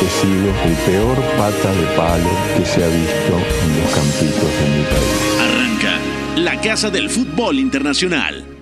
[0.00, 4.68] He sido el peor pata de palo que se ha visto en los campitos de
[4.76, 5.18] mi país.
[5.40, 5.98] Arranca
[6.36, 8.57] la Casa del Fútbol Internacional.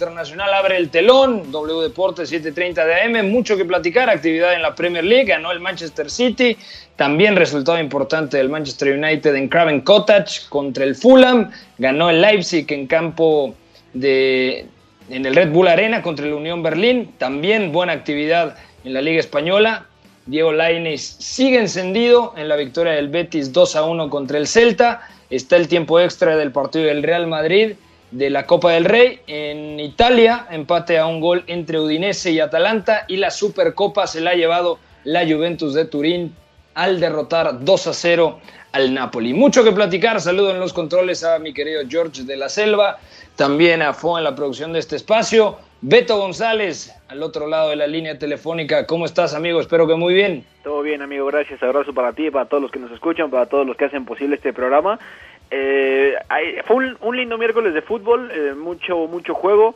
[0.00, 1.52] Internacional abre el telón.
[1.52, 3.30] W Deportes 7:30 de AM.
[3.30, 4.08] Mucho que platicar.
[4.08, 5.26] Actividad en la Premier League.
[5.26, 6.56] Ganó el Manchester City.
[6.96, 11.50] También resultado importante del Manchester United en Craven Cottage contra el Fulham.
[11.76, 13.54] Ganó el Leipzig en campo
[13.92, 14.64] de
[15.10, 17.12] en el Red Bull Arena contra el Unión Berlín.
[17.18, 19.84] También buena actividad en la Liga Española.
[20.24, 25.02] Diego Lainez sigue encendido en la victoria del Betis 2 a 1 contra el Celta.
[25.28, 27.72] Está el tiempo extra del partido del Real Madrid
[28.10, 29.20] de la Copa del Rey.
[29.26, 33.04] En Italia, empate a un gol entre Udinese y Atalanta.
[33.08, 36.34] Y la Supercopa se la ha llevado la Juventus de Turín
[36.74, 38.40] al derrotar 2 a 0
[38.72, 39.34] al Napoli.
[39.34, 40.20] Mucho que platicar.
[40.20, 42.98] Saludo en los controles a mi querido George de la Selva.
[43.36, 45.58] También a Fo en la producción de este espacio.
[45.82, 48.86] Beto González, al otro lado de la línea telefónica.
[48.86, 49.60] ¿Cómo estás, amigo?
[49.60, 50.44] Espero que muy bien.
[50.62, 51.62] Todo bien, amigo, gracias.
[51.62, 54.36] Abrazo para ti, para todos los que nos escuchan, para todos los que hacen posible
[54.36, 54.98] este programa.
[55.50, 56.14] Eh,
[56.66, 59.74] fue un, lindo miércoles de fútbol, eh, mucho, mucho juego,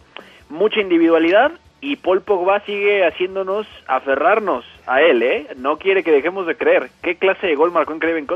[0.49, 5.47] mucha individualidad y Paul Pogba sigue haciéndonos aferrarnos a él, ¿eh?
[5.57, 6.91] No quiere que dejemos de creer.
[7.03, 8.27] ¿Qué clase de gol marcó en Craven?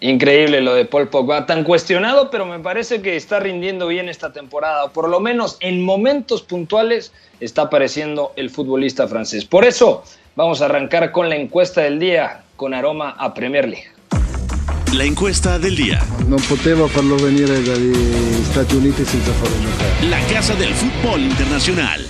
[0.00, 4.32] Increíble lo de Paul Pogba, tan cuestionado, pero me parece que está rindiendo bien esta
[4.32, 9.44] temporada, por lo menos en momentos puntuales está apareciendo el futbolista francés.
[9.46, 10.04] Por eso
[10.36, 13.95] vamos a arrancar con la encuesta del día con aroma a Premier League.
[14.92, 16.00] La encuesta del día.
[16.26, 17.92] Non potevo farlo venire dagli
[18.44, 20.08] Stati Uniti senza farlo giocare.
[20.08, 22.06] La Casa del Fútbol Internacional.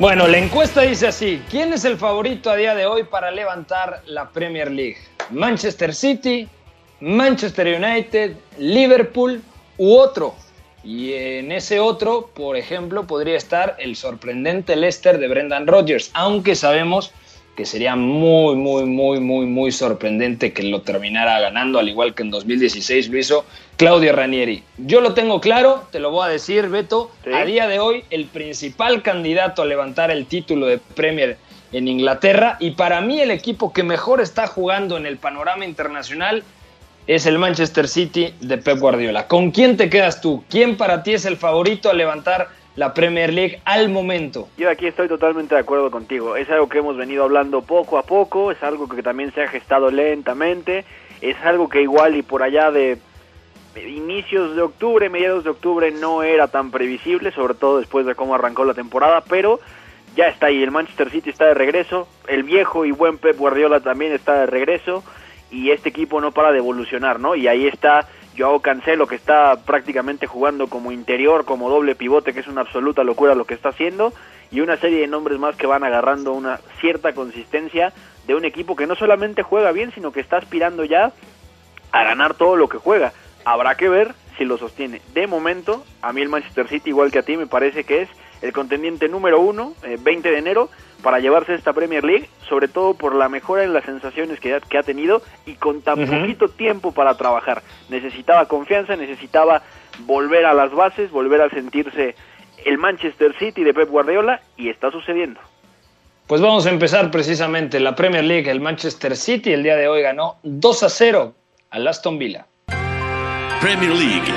[0.00, 4.02] Bueno, la encuesta dice así, ¿quién es el favorito a día de hoy para levantar
[4.06, 4.98] la Premier League?
[5.30, 6.48] ¿Manchester City,
[7.00, 9.40] Manchester United, Liverpool
[9.78, 10.34] u otro?
[10.82, 16.56] Y en ese otro, por ejemplo, podría estar el sorprendente Leicester de Brendan Rodgers, aunque
[16.56, 17.12] sabemos
[17.56, 22.22] que sería muy, muy, muy, muy, muy sorprendente que lo terminara ganando, al igual que
[22.22, 23.44] en 2016 lo hizo
[23.76, 24.62] Claudio Ranieri.
[24.78, 27.30] Yo lo tengo claro, te lo voy a decir, Beto, Sí.
[27.32, 31.36] a día de hoy el principal candidato a levantar el título de Premier
[31.72, 36.42] en Inglaterra y para mí el equipo que mejor está jugando en el panorama internacional
[37.06, 39.26] es el Manchester City de Pep Guardiola.
[39.26, 40.44] ¿Con quién te quedas tú?
[40.48, 44.48] ¿Quién para ti es el favorito a levantar la Premier League al momento?
[44.56, 46.36] Yo aquí estoy totalmente de acuerdo contigo.
[46.36, 49.48] Es algo que hemos venido hablando poco a poco, es algo que también se ha
[49.48, 50.84] gestado lentamente,
[51.20, 52.98] es algo que igual y por allá de
[53.76, 58.34] inicios de octubre, mediados de octubre no era tan previsible, sobre todo después de cómo
[58.34, 59.60] arrancó la temporada, pero
[60.14, 63.80] ya está ahí, el Manchester City está de regreso, el viejo y buen Pep Guardiola
[63.80, 65.02] también está de regreso
[65.50, 67.34] y este equipo no para de evolucionar, ¿no?
[67.34, 72.40] Y ahí está Joao Cancelo que está prácticamente jugando como interior, como doble pivote, que
[72.40, 74.12] es una absoluta locura lo que está haciendo,
[74.50, 77.92] y una serie de nombres más que van agarrando una cierta consistencia
[78.26, 81.12] de un equipo que no solamente juega bien, sino que está aspirando ya
[81.90, 83.12] a ganar todo lo que juega.
[83.44, 85.00] Habrá que ver si lo sostiene.
[85.14, 88.08] De momento, a mí el Manchester City, igual que a ti, me parece que es
[88.40, 90.70] el contendiente número uno, eh, 20 de enero,
[91.02, 94.60] para llevarse esta Premier League, sobre todo por la mejora en las sensaciones que ha,
[94.60, 97.62] que ha tenido y con tan poquito tiempo para trabajar.
[97.88, 99.62] Necesitaba confianza, necesitaba
[100.00, 102.14] volver a las bases, volver a sentirse
[102.64, 105.40] el Manchester City de Pep Guardiola y está sucediendo.
[106.26, 108.50] Pues vamos a empezar precisamente la Premier League.
[108.50, 111.34] El Manchester City el día de hoy ganó 2 a 0
[111.70, 112.46] al Aston Villa.
[113.60, 114.32] Premier League.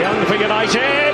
[0.00, 1.07] Young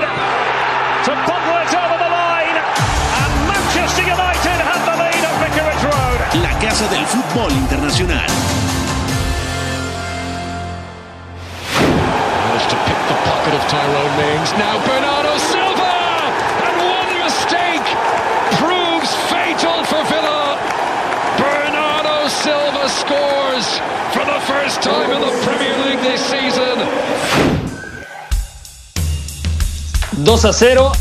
[25.21, 26.77] the Premier League this season.
[30.25, 30.93] 2 a 0,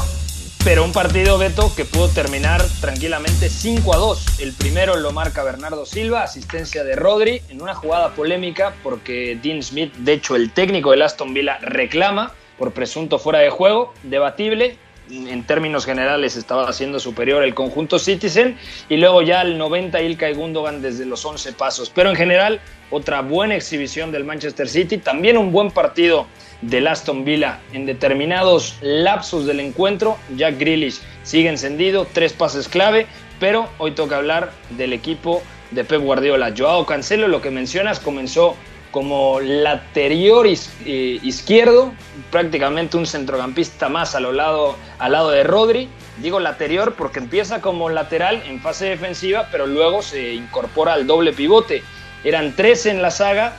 [0.64, 4.40] pero un partido, Beto, que pudo terminar tranquilamente 5 a 2.
[4.40, 9.62] El primero lo marca Bernardo Silva, asistencia de Rodri, en una jugada polémica porque Dean
[9.62, 14.78] Smith, de hecho el técnico del Aston Villa, reclama por presunto fuera de juego, debatible.
[15.10, 18.58] En términos generales estaba siendo superior el conjunto Citizen
[18.88, 21.92] y luego ya al 90 Ilkay Gundogan desde los 11 pasos.
[21.94, 26.26] Pero en general, otra buena exhibición del Manchester City, también un buen partido
[26.70, 30.18] del Aston Villa en determinados lapsos del encuentro.
[30.36, 33.08] Jack Grealish sigue encendido, tres pases clave,
[33.40, 36.54] pero hoy toca hablar del equipo de Pep Guardiola.
[36.56, 38.56] Joao Cancelo, lo que mencionas, comenzó
[38.92, 40.46] como lateral
[40.86, 41.92] eh, izquierdo,
[42.32, 45.90] prácticamente un centrocampista más al lado, al lado de Rodri.
[46.22, 51.34] Digo lateral porque empieza como lateral en fase defensiva, pero luego se incorpora al doble
[51.34, 51.84] pivote.
[52.24, 53.56] Eran tres en la saga,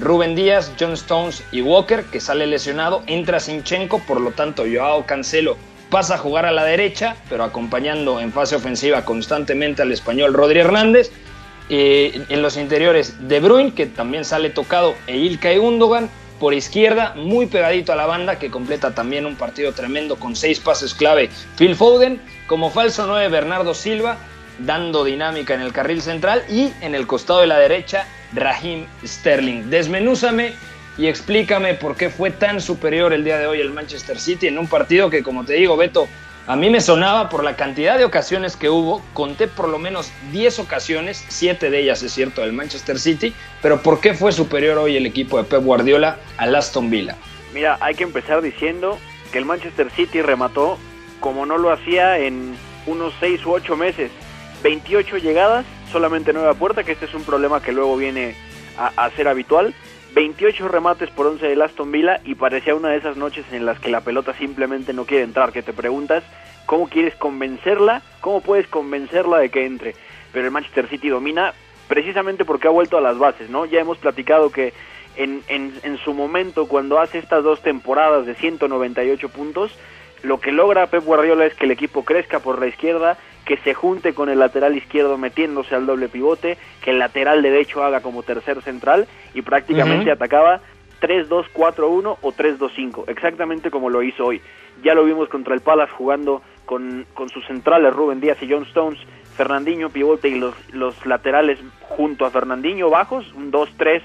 [0.00, 5.06] Rubén Díaz, John Stones y Walker, que sale lesionado, entra Sinchenko, por lo tanto Joao
[5.06, 5.56] Cancelo
[5.90, 10.60] pasa a jugar a la derecha, pero acompañando en fase ofensiva constantemente al español Rodri
[10.60, 11.10] Hernández.
[11.68, 16.08] Eh, en los interiores De Bruyne, que también sale tocado, e Ilkay Gundogan.
[16.38, 20.60] Por izquierda, muy pegadito a la banda, que completa también un partido tremendo con seis
[20.60, 22.20] pases clave, Phil Foden.
[22.46, 24.18] Como falso 9, Bernardo Silva,
[24.58, 26.44] dando dinámica en el carril central.
[26.48, 29.70] Y en el costado de la derecha, Raheem Sterling.
[29.70, 30.52] Desmenúzame
[30.98, 34.58] y explícame por qué fue tan superior el día de hoy el Manchester City en
[34.58, 36.08] un partido que, como te digo, Beto,
[36.46, 40.12] a mí me sonaba por la cantidad de ocasiones que hubo, conté por lo menos
[40.30, 44.78] 10 ocasiones, 7 de ellas es cierto del Manchester City, pero ¿por qué fue superior
[44.78, 47.16] hoy el equipo de Pep Guardiola al Aston Villa?
[47.52, 48.98] Mira, hay que empezar diciendo
[49.32, 50.78] que el Manchester City remató
[51.20, 52.54] como no lo hacía en
[52.86, 54.10] unos 6 u 8 meses.
[54.62, 58.34] 28 llegadas, solamente 9 a puerta, que este es un problema que luego viene
[58.78, 59.74] a, ser habitual.
[60.14, 63.78] 28 remates por 11 del Aston Villa y parecía una de esas noches en las
[63.78, 66.24] que la pelota simplemente no quiere entrar, que te preguntas
[66.64, 69.94] cómo quieres convencerla, cómo puedes convencerla de que entre.
[70.32, 71.52] Pero el Manchester City domina
[71.86, 73.66] precisamente porque ha vuelto a las bases, ¿no?
[73.66, 74.72] Ya hemos platicado que
[75.16, 79.72] en, en, en su momento, cuando hace estas dos temporadas de 198 puntos,
[80.22, 83.74] lo que logra Pep Guardiola es que el equipo crezca por la izquierda, que se
[83.74, 88.22] junte con el lateral izquierdo metiéndose al doble pivote, que el lateral derecho haga como
[88.22, 90.60] tercer central y prácticamente atacaba
[91.00, 94.40] 3-2-4-1 o 3-2-5, exactamente como lo hizo hoy.
[94.82, 98.64] Ya lo vimos contra el Palace jugando con, con sus centrales Rubén Díaz y John
[98.64, 98.98] Stones,
[99.36, 104.02] Fernandinho pivote y los, los laterales junto a Fernandinho bajos, un 2-3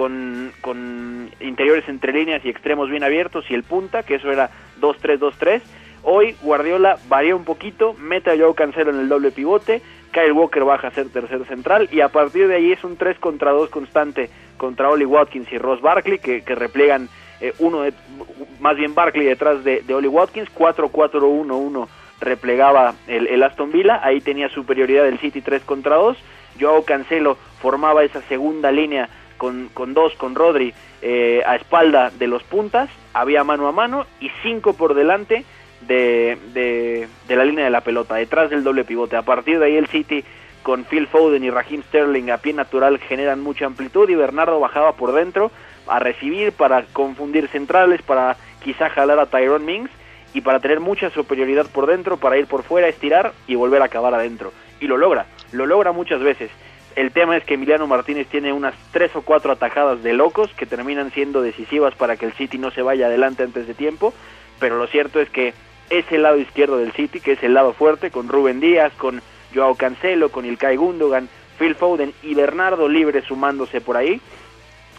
[0.00, 4.48] con, con interiores entre líneas y extremos bien abiertos y el punta, que eso era
[4.80, 5.60] 2-3-2-3.
[6.04, 10.64] Hoy Guardiola varía un poquito, mete a Joe Cancelo en el doble pivote, Kyle Walker
[10.64, 13.68] baja a ser tercer central y a partir de ahí es un 3 contra 2
[13.68, 17.10] constante contra Oli Watkins y Ross Barkley que, que repliegan
[17.42, 17.92] eh, uno de,
[18.58, 21.88] más bien Barkley detrás de, de Oli Watkins, 4-4-1-1
[22.20, 26.16] replegaba el, el, Aston Villa, ahí tenía superioridad del City 3 contra 2,
[26.58, 32.26] Joao Cancelo formaba esa segunda línea con, con dos, con Rodri eh, a espalda de
[32.26, 35.46] los puntas, había mano a mano y cinco por delante
[35.80, 39.16] de, de, de, la línea de la pelota, detrás del doble pivote.
[39.16, 40.22] A partir de ahí el City
[40.62, 44.92] con Phil Foden y Raheem Sterling a pie natural generan mucha amplitud y Bernardo bajaba
[44.92, 45.50] por dentro
[45.86, 49.90] a recibir para confundir centrales, para quizá jalar a Tyrone Mings
[50.34, 53.86] y para tener mucha superioridad por dentro, para ir por fuera, estirar y volver a
[53.86, 54.52] acabar adentro.
[54.80, 56.50] Y lo logra, lo logra muchas veces.
[56.96, 60.66] El tema es que Emiliano Martínez tiene unas tres o cuatro atajadas de locos que
[60.66, 64.12] terminan siendo decisivas para que el City no se vaya adelante antes de tiempo,
[64.58, 65.54] pero lo cierto es que
[65.88, 69.22] ese lado izquierdo del City, que es el lado fuerte, con Rubén Díaz, con
[69.54, 71.28] Joao Cancelo, con Ilkay Gundogan,
[71.58, 74.20] Phil Foden y Bernardo Libre sumándose por ahí,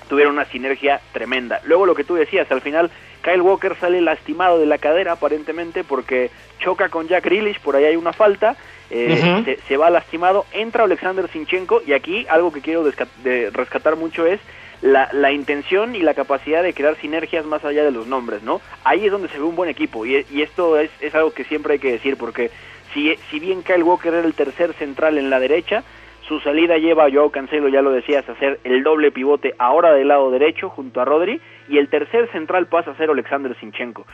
[0.09, 1.61] tuvieron una sinergia tremenda.
[1.63, 5.83] Luego lo que tú decías, al final Kyle Walker sale lastimado de la cadera aparentemente
[5.83, 8.55] porque choca con Jack Grealish, por ahí hay una falta,
[8.89, 9.45] eh, uh -huh.
[9.45, 14.25] se, se, va lastimado, entra Alexander Sinchenko y aquí algo que quiero de rescatar mucho
[14.25, 14.39] es
[14.81, 18.61] la, la, intención y la capacidad de crear sinergias más allá de los nombres, ¿no?
[18.83, 21.43] Ahí es donde se ve un buen equipo y, y esto es, es, algo que
[21.43, 22.49] siempre hay que decir porque
[22.93, 25.83] si, si bien Kyle Walker era el tercer central en la derecha,
[26.31, 29.91] su salida lleva a Joao Cancelo, ya lo decías, a hacer el doble pivote ahora
[29.91, 34.05] del lado derecho junto a Rodri y el tercer central pasa a ser Alexander Sinchenko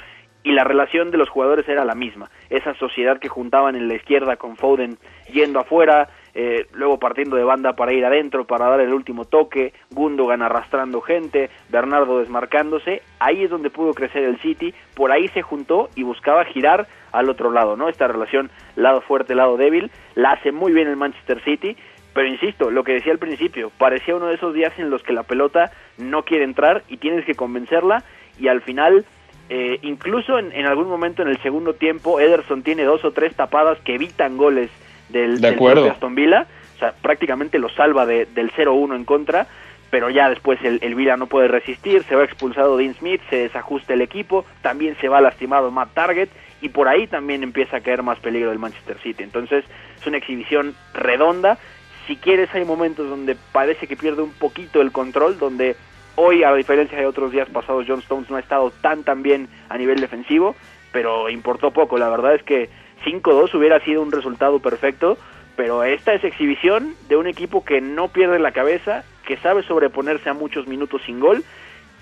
[0.43, 3.95] y la relación de los jugadores era la misma, esa sociedad que juntaban en la
[3.95, 4.97] izquierda con Foden
[5.31, 9.73] yendo afuera, eh, luego partiendo de banda para ir adentro, para dar el último toque,
[9.91, 15.41] Gundogan arrastrando gente, Bernardo desmarcándose, ahí es donde pudo crecer el City, por ahí se
[15.41, 17.89] juntó y buscaba girar al otro lado, ¿no?
[17.89, 21.75] Esta relación lado fuerte, lado débil, la hace muy bien el Manchester City,
[22.17, 25.13] Pero insisto, lo que decía al principio, parecía uno de esos días en los que
[25.13, 28.03] la pelota no quiere entrar y tienes que convencerla
[28.39, 29.05] y al final,
[29.49, 33.77] eh, incluso en, algún momento en el segundo tiempo, Ederson tiene dos o tres tapadas
[33.81, 34.71] que evitan goles
[35.09, 36.47] del, de del Aston Villa,
[36.77, 39.45] o sea, prácticamente lo salva del 0-1 en contra,
[39.91, 43.43] pero ya después el, el, Villa no puede resistir, se va expulsado Dean Smith, se
[43.43, 46.29] desajusta el equipo, también se va lastimado Matt Target
[46.61, 49.21] y por ahí también empieza a caer más peligro del Manchester City.
[49.21, 49.63] Entonces
[49.99, 51.59] es una exhibición redonda.
[52.07, 55.75] Si quieres hay momentos donde parece que pierde un poquito el control, donde
[56.15, 59.49] hoy a diferencia de otros días pasados John Stones no ha estado tan tan bien
[59.69, 60.55] a nivel defensivo,
[60.93, 61.97] pero importó poco.
[61.97, 62.69] La verdad es que
[63.05, 65.17] 5-2 hubiera sido un resultado perfecto,
[65.57, 70.29] pero esta es exhibición de un equipo que no pierde la cabeza, que sabe sobreponerse
[70.29, 71.43] a muchos minutos sin gol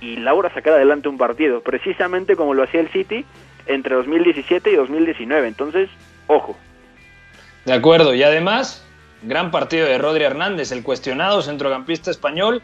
[0.02, 3.26] y logra sacar adelante un partido, precisamente como lo hacía el City
[3.66, 5.48] entre 2017 y 2019.
[5.48, 5.90] Entonces,
[6.28, 6.56] ojo.
[7.66, 8.85] De acuerdo, y además,
[9.26, 12.62] gran partido de Rodri Hernández, el cuestionado centrocampista español,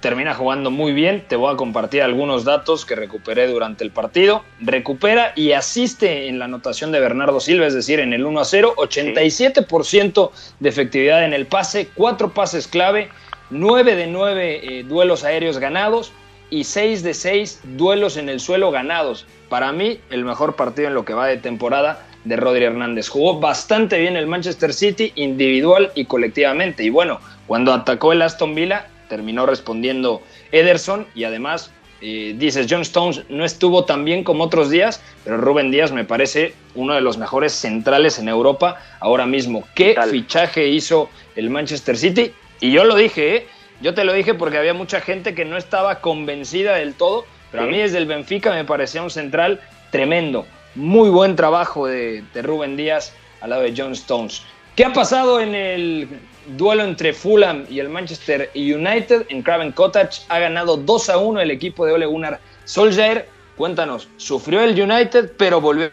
[0.00, 1.24] termina jugando muy bien.
[1.26, 4.44] Te voy a compartir algunos datos que recuperé durante el partido.
[4.60, 8.44] Recupera y asiste en la anotación de Bernardo Silva, es decir, en el 1 a
[8.44, 10.30] 0, 87%
[10.60, 13.08] de efectividad en el pase, cuatro pases clave,
[13.50, 16.12] 9 de 9 eh, duelos aéreos ganados
[16.50, 19.26] y 6 de 6 duelos en el suelo ganados.
[19.48, 23.08] Para mí, el mejor partido en lo que va de temporada de Rodri Hernández.
[23.08, 26.84] Jugó bastante bien el Manchester City, individual y colectivamente.
[26.84, 30.22] Y bueno, cuando atacó el Aston Villa, terminó respondiendo
[30.52, 31.72] Ederson y además
[32.02, 36.04] eh, dices, John Stones no estuvo tan bien como otros días, pero Rubén Díaz me
[36.04, 39.64] parece uno de los mejores centrales en Europa ahora mismo.
[39.74, 42.32] ¿Qué fichaje hizo el Manchester City?
[42.60, 43.46] Y yo lo dije, ¿eh?
[43.82, 47.64] yo te lo dije porque había mucha gente que no estaba convencida del todo, pero
[47.64, 49.60] a mí desde el Benfica me parecía un central
[49.90, 50.46] tremendo.
[50.76, 54.44] Muy buen trabajo de, Rubén Díaz al lado de John Stones.
[54.76, 56.08] ¿Qué ha pasado en el
[56.56, 60.22] duelo entre Fulham y el Manchester United en Craven Cottage?
[60.28, 63.28] Ha ganado 2 a 1 el equipo de Ole Gunnar Solskjaer.
[63.56, 65.90] Cuéntanos, sufrió el United, pero volvió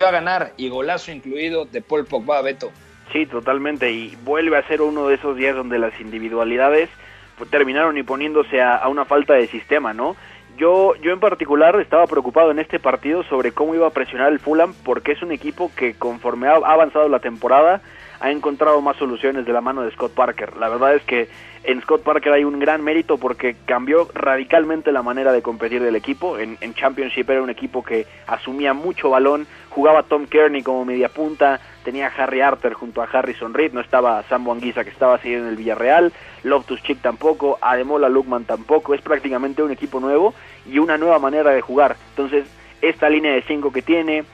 [0.00, 2.72] a ganar y golazo incluido de Paul Pogba, Beto.
[3.12, 3.92] Sí, totalmente.
[3.92, 6.90] Y vuelve a ser uno de esos días donde las individualidades
[7.38, 10.16] pues, terminaron imponiéndose a, a una falta de sistema, ¿no?
[10.56, 14.40] Yo, yo en particular estaba preocupado en este partido sobre cómo iba a presionar el
[14.40, 17.82] Fulham porque es un equipo que conforme ha avanzado la temporada
[18.20, 20.56] ha encontrado más soluciones de la mano de Scott Parker.
[20.56, 21.28] La verdad es que
[21.64, 25.96] en Scott Parker hay un gran mérito porque cambió radicalmente la manera de competir del
[25.96, 26.38] equipo.
[26.38, 31.08] En, en Championship era un equipo que asumía mucho balón, jugaba Tom Kearney como media
[31.08, 35.18] punta, tenía a Harry Arthur junto a Harrison Reed, no estaba Sam Wanguisa que estaba
[35.18, 36.12] siguiendo en el Villarreal,
[36.44, 40.34] Loftus Chick tampoco, Ademola Lukman tampoco, es prácticamente un equipo nuevo
[40.70, 41.96] y una nueva manera de jugar.
[42.10, 42.46] Entonces,
[42.80, 44.24] esta línea de 5 que tiene,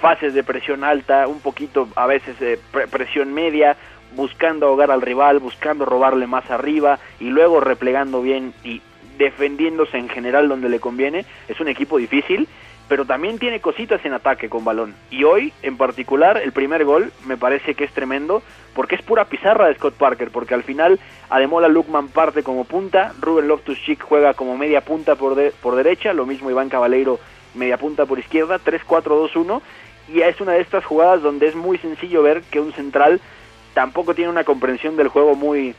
[0.00, 2.58] fases de presión alta, un poquito a veces de
[2.90, 3.76] presión media,
[4.16, 8.82] buscando ahogar al rival, buscando robarle más arriba y luego replegando bien y
[9.18, 11.24] defendiéndose en general donde le conviene.
[11.48, 12.48] Es un equipo difícil,
[12.88, 14.94] pero también tiene cositas en ataque con balón.
[15.10, 18.42] Y hoy, en particular, el primer gol me parece que es tremendo
[18.74, 23.12] porque es pura pizarra de Scott Parker, porque al final Ademola Lukman parte como punta,
[23.20, 27.20] Ruben Loftus-Cheek juega como media punta por, por derecha, lo mismo Iván Cabaleiro
[27.54, 29.60] media punta por izquierda, 3-4-2-1
[30.12, 33.20] y es una de estas jugadas donde es muy sencillo ver que un central
[33.74, 35.74] tampoco tiene una comprensión del juego muy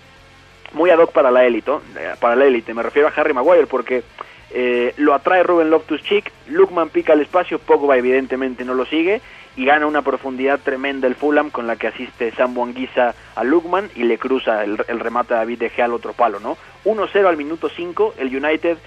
[0.74, 2.74] muy ad hoc para la élite, eh, para la élite.
[2.74, 4.04] Me refiero a Harry Maguire porque
[4.52, 9.22] eh, lo atrae Ruben Loftus-Cheek, Lukman pica el espacio, Pogba evidentemente no lo sigue
[9.58, 13.90] y gana una profundidad tremenda el Fulham con la que asiste Sam Wanguisa a Lukman
[13.96, 16.58] y le cruza el, remate a David De Gea al otro palo, ¿no?
[16.86, 18.78] 1-0 al minuto 5, el United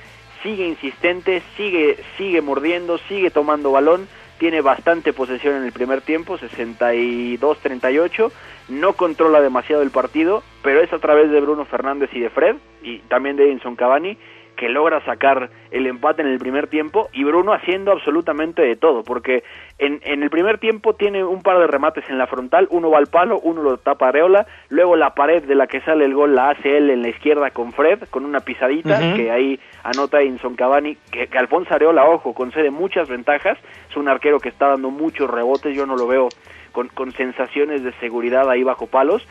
[0.42, 6.38] sigue insistente, sigue sigue mordiendo, sigue tomando balón tiene bastante posesión en el primer tiempo,
[6.38, 8.30] 62-38,
[8.68, 12.56] no controla demasiado el partido, pero es a través de Bruno Fernández y de Fred,
[12.82, 14.18] y también de Edinson Cavani,
[14.56, 19.02] que logra sacar el empate en el primer tiempo y Bruno haciendo absolutamente de todo,
[19.02, 19.44] porque
[19.78, 22.98] en, en, el primer tiempo tiene un par de remates en la frontal, uno va
[22.98, 26.34] al palo, uno lo tapa Areola, luego la pared de la que sale el gol
[26.34, 30.54] la hace él en la izquierda con Fred, con una pisadita, que ahí anota Inson
[30.54, 33.58] Cavani, que, que, Alfonso Areola, ojo, concede muchas ventajas,
[33.90, 36.28] es un arquero que está dando muchos rebotes, yo no lo veo
[36.72, 39.26] con, con sensaciones de seguridad ahí bajo palos,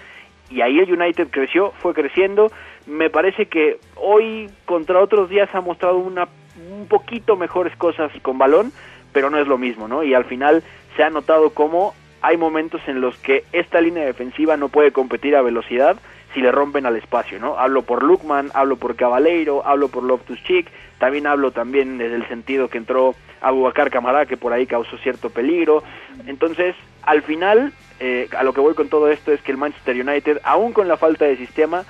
[0.53, 2.51] y ahí el United creció, fue creciendo,
[2.86, 6.27] me parece que hoy contra otros días ha mostrado una
[6.72, 8.72] un poquito mejores cosas con balón,
[9.12, 10.03] pero no es lo mismo, ¿no?
[10.03, 10.63] Y al final
[10.95, 15.36] se ha notado cómo hay momentos en los que esta línea defensiva no puede competir
[15.36, 15.98] a velocidad
[16.33, 17.57] si le rompen al espacio, ¿no?
[17.57, 20.67] Hablo por Lukman, hablo por Cabaleiro, hablo por Loftus Cheek,
[21.00, 25.29] también hablo también desde el sentido que entró Abubakar Camará, que por ahí causó cierto
[25.29, 25.83] peligro.
[26.25, 27.74] Entonces, al final,
[28.05, 30.89] eh, a lo que voy con todo esto es que el Manchester United, aún con
[30.89, 31.86] la falta de sistema,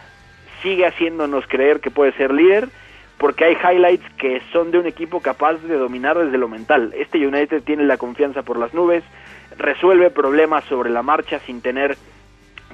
[0.62, 2.70] sigue haciéndonos creer que puede ser líder,
[3.18, 6.94] porque hay highlights que son de un equipo capaz de dominar desde lo mental.
[6.96, 9.04] Este United tiene la confianza por las nubes,
[9.58, 11.98] resuelve problemas sobre la marcha sin tener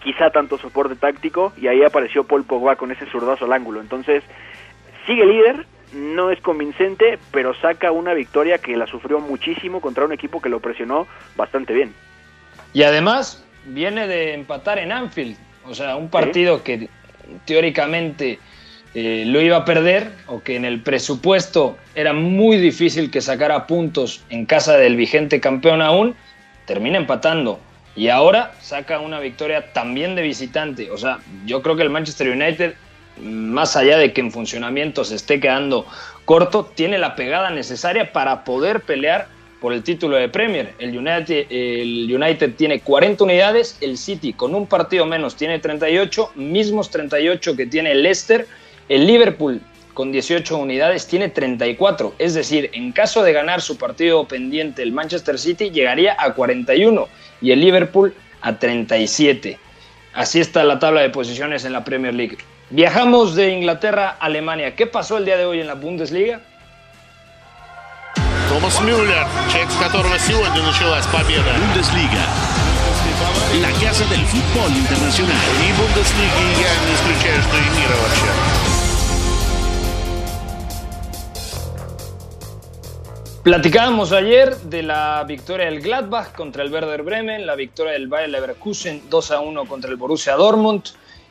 [0.04, 3.80] quizá tanto soporte táctico, y ahí apareció Paul Pogba con ese zurdazo al ángulo.
[3.80, 4.22] Entonces,
[5.08, 10.12] sigue líder, no es convincente, pero saca una victoria que la sufrió muchísimo contra un
[10.12, 11.94] equipo que lo presionó bastante bien.
[12.74, 16.90] Y además viene de empatar en Anfield, o sea, un partido que
[17.46, 18.40] teóricamente
[18.96, 23.68] eh, lo iba a perder o que en el presupuesto era muy difícil que sacara
[23.68, 26.16] puntos en casa del vigente campeón aún,
[26.66, 27.60] termina empatando.
[27.96, 30.90] Y ahora saca una victoria también de visitante.
[30.92, 32.74] O sea, yo creo que el Manchester United,
[33.22, 35.86] más allá de que en funcionamiento se esté quedando
[36.26, 39.28] corto, tiene la pegada necesaria para poder pelear
[39.60, 40.74] por el título de Premier.
[40.80, 46.32] El United, el United tiene 40 unidades, el City con un partido menos tiene 38,
[46.36, 48.48] mismos 38 que tiene el Leicester,
[48.88, 49.62] el Liverpool
[49.94, 54.94] con 18 unidades tiene 34, es decir, en caso de ganar su partido pendiente el
[54.94, 57.08] Manchester City llegaría a 41
[57.42, 59.60] y el Liverpool a 37.
[60.14, 62.38] Así está la tabla de posiciones en la Premier League.
[62.72, 64.76] Viajamos de Inglaterra a Alemania.
[64.76, 66.42] ¿Qué pasó el día de hoy en la Bundesliga?
[68.49, 71.53] Томас Мюллер, человек, с которого сегодня началась победа.
[71.61, 72.25] Bundesliga,
[73.61, 75.37] la casa del fútbol internacional.
[75.63, 78.31] И Бундеслиги я не исключаю, что и мира вообще.
[83.45, 88.31] Platicábamos ayer de la victoria del Gladbach contra el Werder Bremen, la victoria del Bayer
[88.31, 90.83] Leverkusen 2 a 1 contra el Borussia Dortmund,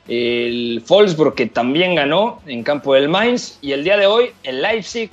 [0.08, 4.62] el Wolfsburg que también ganó en campo del Mainz y el día de hoy el
[4.62, 5.10] Leipzig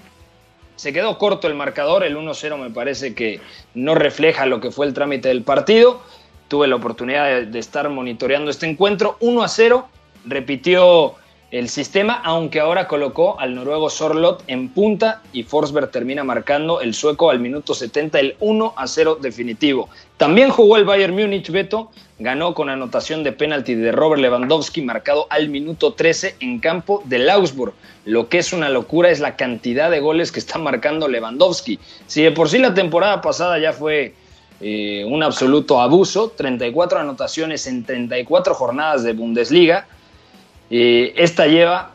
[0.75, 3.39] se quedó corto el marcador, el 1-0 me parece que
[3.73, 6.01] no refleja lo que fue el trámite del partido.
[6.47, 9.87] Tuve la oportunidad de, estar monitoreando este encuentro, 1 a 0,
[10.25, 11.15] repitió
[11.57, 16.93] el sistema, aunque ahora colocó al noruego Sorlot en punta y Forsberg termina marcando el
[16.93, 19.87] sueco al minuto 70 el 1 a 0 definitivo.
[20.17, 25.27] También jugó el Bayern Múnich, Beto, ganó con anotación de penalti de Robert Lewandowski marcado
[25.29, 27.73] al minuto 13 en campo del Augsburg.
[28.03, 31.79] Lo que es una locura es la cantidad de goles que está marcando Lewandowski.
[32.05, 34.13] Si de por sí la temporada pasada ya fue
[34.59, 39.87] eh, un absoluto abuso, 34 anotaciones en 34 jornadas de Bundesliga,
[40.69, 41.91] eh, esta lleva,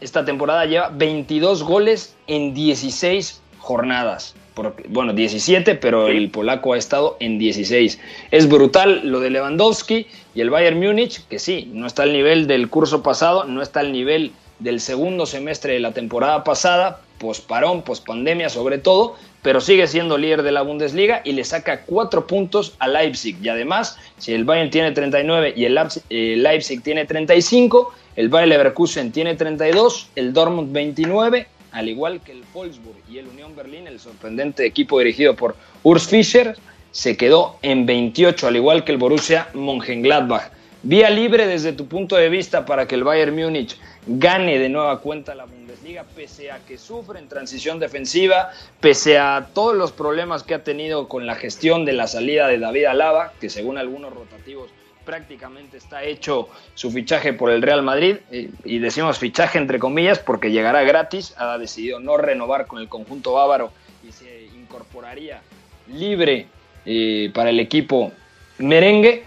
[0.00, 4.34] esta temporada lleva 22 goles en 16 jornadas.
[4.54, 7.98] Porque, bueno, 17, pero el polaco ha estado en 16.
[8.30, 12.46] Es brutal lo de Lewandowski y el Bayern Múnich, que sí, no está al nivel
[12.46, 17.82] del curso pasado, no está al nivel del segundo semestre de la temporada pasada, posparón,
[17.82, 22.74] pospandemia sobre todo, pero sigue siendo líder de la Bundesliga y le saca cuatro puntos
[22.80, 23.36] a Leipzig.
[23.40, 29.12] Y además, si el Bayern tiene 39 y el Leipzig tiene 35, el Bayer Leverkusen
[29.12, 34.00] tiene 32, el Dortmund 29, al igual que el Wolfsburg y el Unión Berlín, el
[34.00, 35.54] sorprendente equipo dirigido por
[35.84, 36.56] Urs Fischer,
[36.90, 40.50] se quedó en 28, al igual que el Borussia Mönchengladbach.
[40.82, 45.00] Vía libre desde tu punto de vista para que el Bayern Múnich gane de nueva
[45.00, 50.42] cuenta la Bundesliga, pese a que sufre en transición defensiva, pese a todos los problemas
[50.42, 54.12] que ha tenido con la gestión de la salida de David Alaba, que según algunos
[54.12, 54.70] rotativos
[55.04, 60.50] prácticamente está hecho su fichaje por el Real Madrid, y decimos fichaje entre comillas porque
[60.50, 63.72] llegará gratis, ha decidido no renovar con el conjunto bávaro
[64.06, 65.42] y se incorporaría
[65.88, 66.46] libre
[66.84, 68.12] eh, para el equipo
[68.58, 69.24] merengue.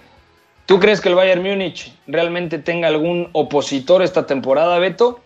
[0.66, 5.20] ¿Tú crees que el Bayern Múnich realmente tenga algún opositor esta temporada, Beto?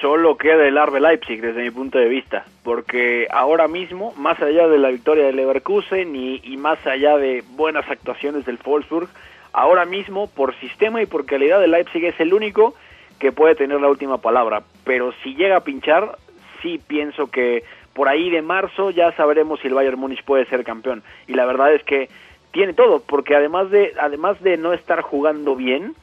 [0.00, 4.68] Solo queda el Arbe Leipzig desde mi punto de vista, porque ahora mismo, más allá
[4.68, 9.08] de la victoria del Leverkusen y, más allá de buenas actuaciones del Wolfsburg,
[9.52, 12.74] ahora mismo por sistema y por calidad el Leipzig es el único
[13.18, 16.16] que puede tener la última palabra, pero si llega a pinchar,
[16.62, 20.64] sí pienso que por ahí de marzo ya sabremos si el Bayern Múnich puede ser
[20.64, 21.02] campeón.
[21.26, 22.08] Y la verdad es que
[22.54, 25.96] tiene todo, porque además de, además de no estar jugando bien,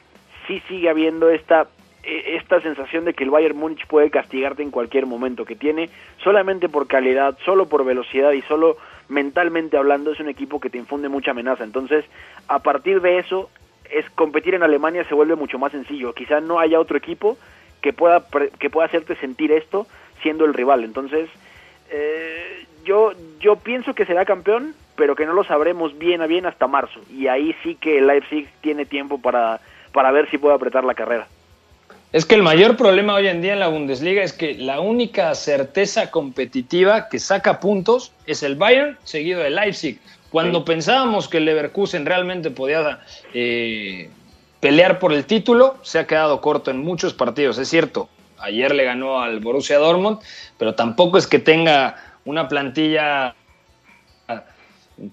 [0.46, 1.66] sí sigue habiendo esta,
[2.02, 5.88] eh, esta sensación de que el Bayern Múnich puede castigarte en cualquier momento, que tiene
[6.22, 8.76] solamente por calidad, solo por velocidad y solo
[9.08, 11.64] mentalmente hablando es un equipo que te infunde mucha amenaza.
[11.64, 12.04] Entonces,
[12.48, 13.48] a partir de eso,
[13.90, 16.12] es competir en Alemania se vuelve mucho más sencillo.
[16.12, 17.38] Quizá no haya otro equipo
[17.80, 18.26] que pueda,
[18.58, 19.86] que pueda hacerte sentir esto
[20.20, 20.84] siendo el rival.
[20.84, 21.30] Entonces,
[21.90, 26.46] eh, yo, yo pienso que será campeón, pero que no lo sabremos bien a bien
[26.46, 27.00] hasta marzo.
[27.10, 29.60] Y ahí sí que el Leipzig tiene tiempo para,
[29.92, 31.26] para ver si puede apretar la carrera.
[32.12, 35.34] Es que el mayor problema hoy en día en la Bundesliga es que la única
[35.34, 39.98] certeza competitiva que saca puntos es el Bayern, seguido del Leipzig.
[40.30, 43.00] Cuando pensábamos que el Leverkusen realmente podía
[43.32, 44.10] eh,
[44.60, 48.10] pelear por el título, se ha quedado corto en muchos partidos, es cierto.
[48.38, 50.18] Ayer le ganó al Borussia Dortmund,
[50.58, 53.34] pero tampoco es que tenga una plantilla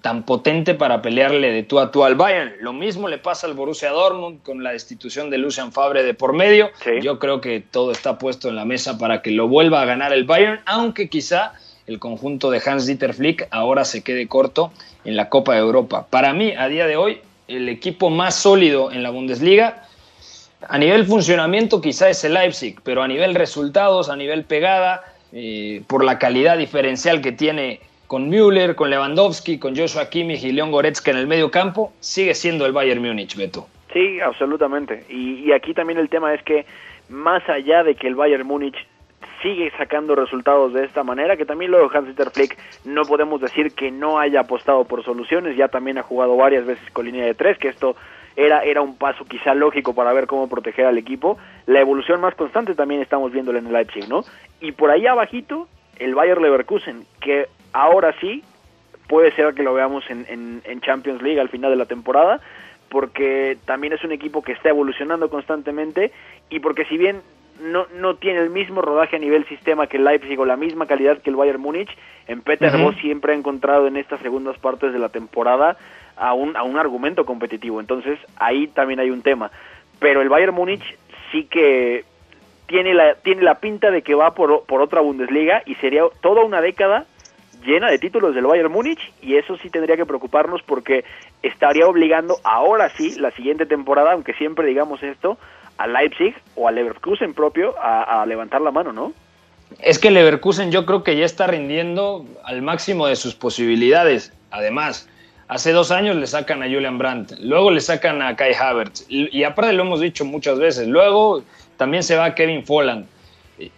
[0.01, 2.53] tan potente para pelearle de tú a tú al Bayern.
[2.61, 6.33] Lo mismo le pasa al Borussia Dortmund con la destitución de Lucian Fabre de por
[6.33, 6.69] medio.
[7.01, 10.13] Yo creo que todo está puesto en la mesa para que lo vuelva a ganar
[10.13, 11.53] el Bayern, aunque quizá
[11.87, 14.71] el conjunto de Hans-Dieter Flick ahora se quede corto
[15.05, 16.05] en la Copa de Europa.
[16.09, 19.85] Para mí, a día de hoy, el equipo más sólido en la Bundesliga,
[20.67, 25.83] a nivel funcionamiento quizá es el Leipzig, pero a nivel resultados, a nivel pegada, eh,
[25.87, 30.71] por la calidad diferencial que tiene con Müller, con Lewandowski, con Joshua Kimmich y Leon
[30.71, 33.67] Goretzka en el medio campo, sigue siendo el Bayern Múnich, Beto.
[33.93, 35.05] Sí, absolutamente.
[35.09, 36.65] Y, aquí también el tema es que
[37.07, 38.75] más allá de que el Bayern Múnich
[39.43, 43.91] sigue sacando resultados de esta manera, que también luego Hans-Dieter Flick no podemos decir que
[43.91, 47.59] no haya apostado por soluciones, ya también ha jugado varias veces con línea de tres,
[47.59, 47.95] que esto
[48.35, 51.37] era, era un paso quizá lógico para ver cómo proteger al equipo.
[51.67, 54.23] La evolución más constante también estamos viéndola en el Leipzig, ¿no?
[54.61, 55.67] Y por ahí abajito,
[55.99, 58.43] el Bayern Leverkusen, que ahora sí
[59.07, 62.39] puede ser que lo veamos en, en, Champions League al final de la temporada,
[62.89, 66.11] porque también es un equipo que está evolucionando constantemente
[66.49, 67.21] y porque si bien
[67.59, 70.85] no, no tiene el mismo rodaje a nivel sistema que el Leipzig o la misma
[70.85, 71.89] calidad que el Bayern Múnich,
[72.27, 75.75] en Peter siempre ha encontrado en estas segundas partes de la temporada
[76.15, 77.79] a un, a un argumento competitivo.
[77.79, 79.51] Entonces ahí también hay un tema.
[79.99, 80.83] Pero el Bayern Múnich
[81.31, 82.05] sí que
[82.67, 86.43] tiene la, tiene la pinta de que va por, por otra Bundesliga y sería toda
[86.43, 87.05] una década
[87.65, 91.03] llena de títulos del Bayern Múnich y eso sí tendría que preocuparnos porque
[91.43, 95.37] estaría obligando ahora sí la siguiente temporada, aunque siempre digamos esto,
[95.77, 99.13] a Leipzig o a Leverkusen propio a, levantar la mano, ¿no?
[99.79, 104.33] Es que Leverkusen yo creo que ya está rindiendo al máximo de sus posibilidades.
[104.51, 105.07] Además,
[105.47, 109.43] hace dos años le sacan a Julian Brandt, luego le sacan a Kai Havertz y
[109.43, 111.43] aparte lo hemos dicho muchas veces, luego
[111.77, 113.07] también se va Kevin Folland.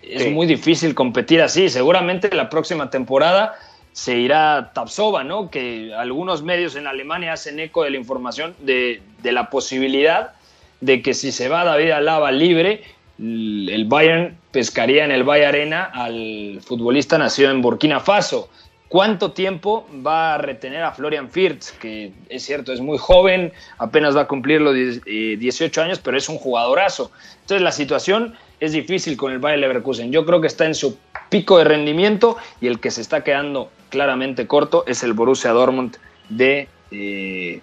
[0.02, 1.70] Es muy difícil competir así.
[1.70, 3.56] Seguramente la próxima temporada
[3.94, 5.50] se irá Tapsova, ¿no?
[5.50, 10.34] Que algunos medios en Alemania hacen eco de la información de, la posibilidad
[10.80, 12.84] de que si se va David Alaba libre,
[13.20, 18.50] el Bayern pescaría en el Bayern Arena al futbolista nacido en Burkina Faso.
[18.88, 21.78] ¿Cuánto tiempo va a retener a Florian Firth?
[21.80, 26.18] Que es cierto, es muy joven, apenas va a cumplir los 18 eh, años, pero
[26.18, 27.12] es un jugadorazo.
[27.42, 30.12] Entonces la situación es difícil con el Bayern Leverkusen.
[30.12, 30.98] Yo creo que está en su
[31.30, 35.98] pico de rendimiento y el que se está quedando claramente corto es el Borussia Dortmund
[36.30, 37.62] de eh,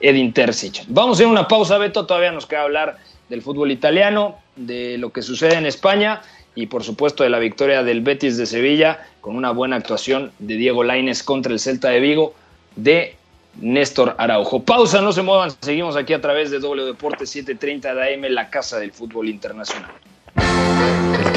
[0.00, 0.84] Edin Terzic.
[0.88, 2.96] Vamos a ir a una pausa, Beto, todavía nos queda hablar
[3.28, 6.22] del fútbol italiano, de lo que sucede en España
[6.54, 10.56] y por supuesto de la victoria del Betis de Sevilla con una buena actuación de
[10.56, 12.34] Diego Laines contra el Celta de Vigo
[12.74, 13.14] de
[13.60, 14.64] Néstor Araujo.
[14.64, 18.50] Pausa, no se muevan, seguimos aquí a través de W Deportes 730 de AM, la
[18.50, 19.90] casa del fútbol internacional.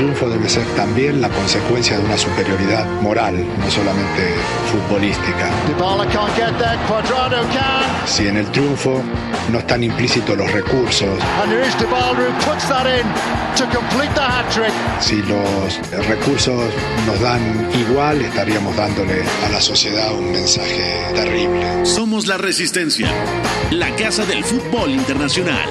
[0.01, 4.33] El triunfo debe ser también la consecuencia de una superioridad moral, no solamente
[4.71, 5.51] futbolística.
[8.07, 8.99] Si en el triunfo
[9.51, 11.07] no están implícitos los recursos,
[14.99, 16.73] si los recursos
[17.05, 21.85] nos dan igual, estaríamos dándole a la sociedad un mensaje terrible.
[21.85, 23.07] Somos la resistencia,
[23.69, 25.69] la casa del fútbol internacional.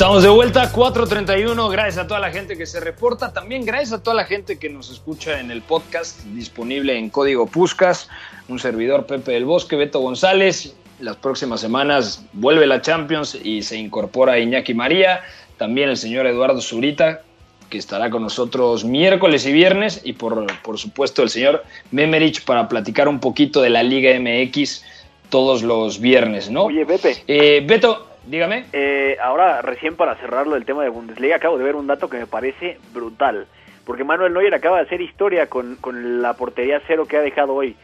[0.00, 1.70] Estamos de vuelta, 4.31.
[1.70, 3.34] Gracias a toda la gente que se reporta.
[3.34, 7.46] También gracias a toda la gente que nos escucha en el podcast disponible en Código
[7.46, 8.08] Puscas.
[8.48, 10.74] Un servidor Pepe del Bosque, Beto González.
[11.00, 15.20] Las próximas semanas vuelve la Champions y se incorpora Iñaki María.
[15.58, 17.20] También el señor Eduardo Zurita,
[17.68, 20.00] que estará con nosotros miércoles y viernes.
[20.02, 24.82] Y por, por supuesto el señor Memerich para platicar un poquito de la Liga MX
[25.28, 26.64] todos los viernes, ¿no?
[26.64, 27.22] Oye, Pepe.
[27.28, 28.66] Eh, Beto, Dígame.
[28.72, 32.18] Eh, ahora, recién para cerrarlo el tema de Bundesliga, acabo de ver un dato que
[32.18, 33.46] me parece brutal.
[33.84, 35.78] Porque Manuel Neuer acaba de hacer historia con,
[36.22, 37.76] la portería cero que ha dejado hoy.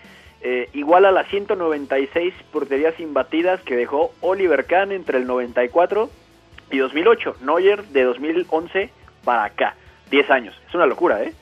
[0.43, 6.11] Eh, igual a las 196 porterías imbatidas que dejó Oliver Kahn entre el 94
[6.71, 7.37] y 2008.
[7.41, 8.91] Neuer de 2011
[9.25, 9.75] para acá.
[10.11, 10.55] 10 años.
[10.69, 11.33] Es una locura, ¿eh?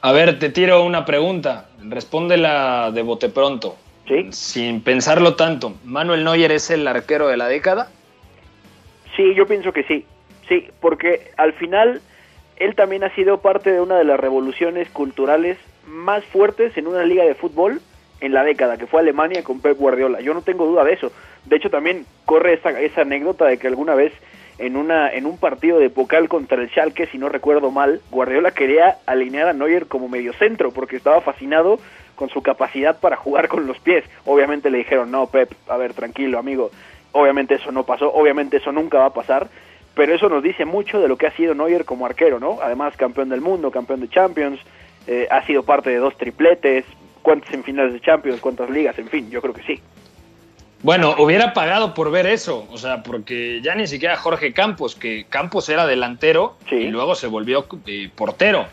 [0.00, 1.68] A ver, te tiro una pregunta.
[1.82, 3.76] Respóndela de bote pronto.
[4.06, 4.28] ¿Sí?
[4.32, 5.74] Sin pensarlo tanto.
[5.84, 7.88] ¿Manuel Neuer es el arquero de la década?
[9.16, 10.06] Sí, yo pienso que sí,
[10.48, 12.00] sí, porque al final
[12.56, 17.04] él también ha sido parte de una de las revoluciones culturales más fuertes en una
[17.04, 17.80] liga de fútbol
[18.20, 20.20] en la década, que fue Alemania con Pep Guardiola.
[20.20, 21.10] Yo no tengo duda de eso.
[21.44, 24.12] De hecho, también corre esa, esa anécdota de que alguna vez
[24.58, 28.52] en una en un partido de Pocal contra el Schalke, si no recuerdo mal, Guardiola
[28.52, 31.78] quería alinear a Neuer como mediocentro porque estaba fascinado
[32.14, 34.04] con su capacidad para jugar con los pies.
[34.24, 36.70] Obviamente le dijeron, "No, Pep, a ver, tranquilo, amigo.
[37.12, 39.48] Obviamente eso no pasó, obviamente eso nunca va a pasar."
[39.94, 42.58] Pero eso nos dice mucho de lo que ha sido Neuer como arquero, ¿no?
[42.62, 44.58] Además, campeón del mundo, campeón de Champions,
[45.06, 46.84] eh, ha sido parte de dos tripletes,
[47.20, 49.80] cuántas en finales de Champions, cuántas ligas, en fin, yo creo que sí.
[50.82, 55.26] Bueno, hubiera pagado por ver eso, o sea, porque ya ni siquiera Jorge Campos, que
[55.28, 58.66] Campos era delantero y luego se volvió eh, portero.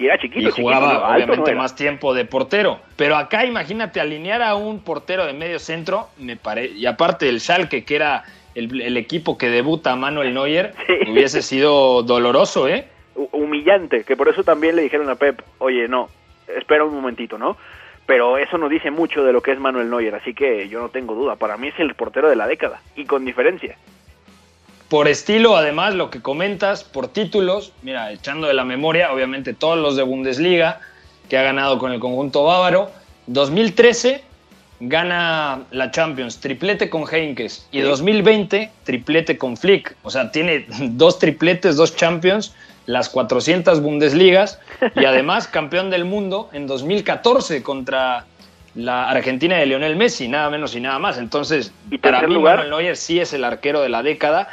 [0.00, 0.48] Y era chiquito.
[0.48, 2.80] Y jugaba obviamente más tiempo de portero.
[2.96, 6.68] Pero acá imagínate alinear a un portero de medio centro, me pare...
[6.68, 10.72] y aparte el Schalke, que era el, equipo que debuta a Manuel Neuer,
[11.06, 12.88] hubiese sido doloroso, ¿eh?
[13.14, 16.08] Humillante, que por eso también le dijeron a Pep, oye, no,
[16.48, 17.58] espera un momentito, ¿no?
[18.06, 20.88] Pero eso nos dice mucho de lo que es Manuel Neuer, así que yo no
[20.88, 23.76] tengo duda, para mí es el portero de la década, y con diferencia.
[24.90, 29.78] Por estilo, además, lo que comentas, por títulos, mira, echando de la memoria, obviamente todos
[29.78, 30.80] los de Bundesliga
[31.28, 32.90] que ha ganado con el conjunto bávaro,
[33.28, 34.24] 2013
[34.80, 39.94] gana la Champions, triplete con Heinkes, y 2020 triplete con Flick.
[40.02, 42.52] O sea, tiene dos tripletes, dos Champions,
[42.86, 44.58] las 400 Bundesligas
[44.96, 48.26] y además campeón del mundo en 2014 contra
[48.74, 51.18] la Argentina de Lionel Messi, nada menos y nada más.
[51.18, 54.48] Entonces, para mí Manuel Neuer sí es el arquero de la década.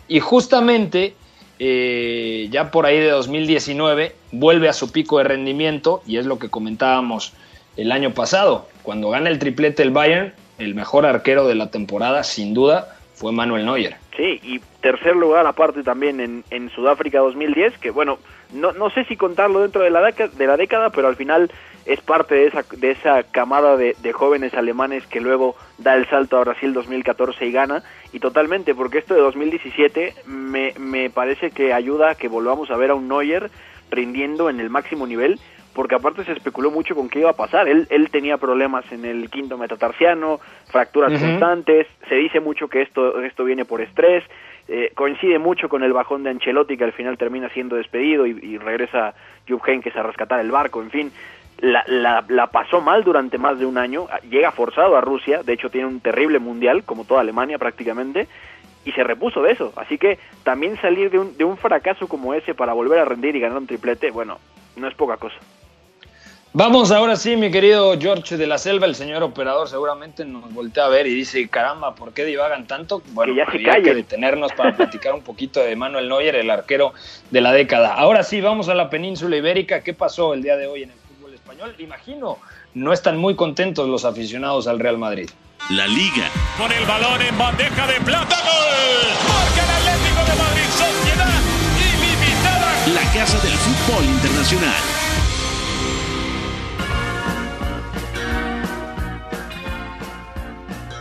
[0.09, 1.15] y justamente
[1.59, 6.39] eh, ya por ahí de 2019 vuelve a su pico de rendimiento y es lo
[6.39, 7.33] que comentábamos
[7.77, 8.69] el año pasado.
[8.83, 13.33] Cuando gana el triplete el Bayern, el mejor arquero de la temporada, sin duda, fue
[13.33, 13.97] Manuel Neuer.
[14.17, 18.19] Sí, y tercer lugar aparte también en, Sudáfrica 2010, que bueno,
[18.53, 21.51] no, no sé si contarlo dentro de la, de la década, pero al final
[21.87, 26.07] es parte de esa, de esa camada de, de, jóvenes alemanes que luego da el
[26.09, 31.51] salto a Brasil 2014 y gana, y totalmente, porque esto de 2017 me, me parece
[31.51, 33.51] que ayuda a que volvamos a ver a un Neuer
[33.91, 35.39] rindiendo en el máximo nivel,
[35.77, 37.69] porque aparte se especuló mucho con qué iba a pasar.
[37.69, 43.21] Él, él tenía problemas en el quinto metatarsiano, fracturas constantes, se dice mucho que esto,
[43.23, 44.25] esto viene por estrés,
[44.69, 48.31] eh, coincide mucho con el bajón de Ancelotti que al final termina siendo despedido y,
[48.31, 49.13] y regresa
[49.47, 51.13] Jupp Heynckes a rescatar el barco, en fin.
[51.59, 55.53] La, la, la, pasó mal durante más de un año, llega forzado a Rusia, de
[55.53, 58.29] hecho tiene un terrible mundial, como toda Alemania prácticamente,
[58.87, 59.75] y se repuso de eso.
[59.77, 63.37] Así que también salir de un, de un fracaso como ese para volver a rendir
[63.37, 64.39] y ganar un triplete, bueno,
[64.77, 65.37] no es poca cosa.
[66.59, 70.87] Vamos ahora sí, mi querido George de la Selva, el señor operador seguramente nos voltea
[70.87, 73.03] a ver y dice, caramba, ¿por qué divagan tanto?
[73.09, 76.49] Bueno, que ya se había que detenernos para platicar un poquito de Manuel Neuer, el
[76.49, 76.95] arquero
[77.31, 77.93] de la década.
[77.93, 79.83] Ahora sí, vamos a la península ibérica.
[79.83, 81.75] ¿Qué pasó el día de hoy en el fútbol español?
[81.79, 82.39] Imagino,
[82.73, 85.29] no están muy contentos los aficionados al Real Madrid.
[85.69, 86.31] La Liga.
[86.57, 89.09] Con el balón en bandeja de plata, gol.
[89.29, 91.35] Marca el Atlético de Madrid, sociedad
[91.77, 92.87] ilimitada.
[92.95, 94.96] La casa del fútbol internacional.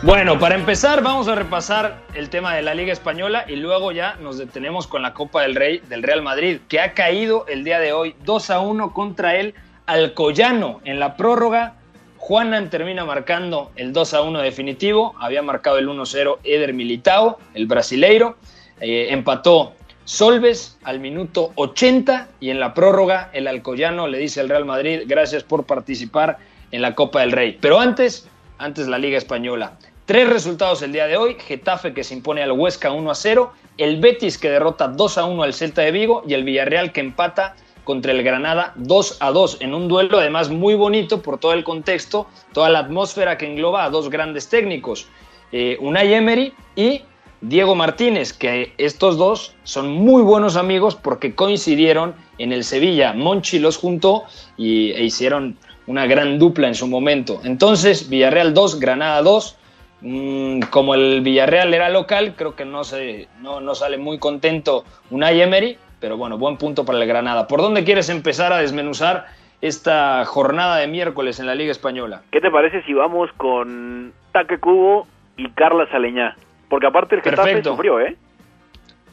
[0.06, 4.14] Bueno, para empezar vamos a repasar el tema de la Liga Española y luego ya
[4.20, 7.80] nos detenemos con la Copa del Rey del Real Madrid, que ha caído el día
[7.80, 9.54] de hoy 2 a 1 contra el
[9.86, 11.74] Alcoyano en la prórroga.
[12.18, 17.66] Juanan termina marcando el 2 a 1 definitivo, había marcado el 1-0 Eder Militao, el
[17.66, 18.36] brasileiro,
[18.80, 19.72] eh, empató
[20.04, 25.02] Solves al minuto 80 y en la prórroga el Alcoyano le dice al Real Madrid
[25.08, 26.38] gracias por participar
[26.70, 27.58] en la Copa del Rey.
[27.60, 29.76] Pero antes, antes la Liga Española.
[30.06, 33.52] Tres resultados el día de hoy, Getafe que se impone al Huesca 1 a 0,
[33.76, 37.00] el Betis que derrota 2 a 1 al Celta de Vigo y el Villarreal que
[37.00, 41.54] empata contra el Granada 2 a 2 en un duelo además muy bonito por todo
[41.54, 45.08] el contexto, toda la atmósfera que engloba a dos grandes técnicos,
[45.50, 47.02] eh, Unai Emery y
[47.40, 53.12] Diego Martínez, que estos dos son muy buenos amigos porque coincidieron en el Sevilla.
[53.12, 54.22] Monchi los juntó
[54.56, 55.56] y, e hicieron
[55.88, 57.40] una gran dupla en su momento.
[57.42, 59.56] Entonces, Villarreal 2, Granada 2.
[60.02, 64.84] Mm, como el Villarreal era local, creo que no, se, no, no sale muy contento
[65.10, 67.46] Unai Emery, pero bueno, buen punto para el Granada.
[67.46, 69.26] ¿Por dónde quieres empezar a desmenuzar
[69.62, 72.22] esta jornada de miércoles en la Liga Española?
[72.30, 75.06] ¿Qué te parece si vamos con Taque Cubo
[75.36, 76.36] y Carla Saleñá?
[76.68, 77.70] Porque aparte el Getafe Perfecto.
[77.70, 78.16] sufrió, ¿eh?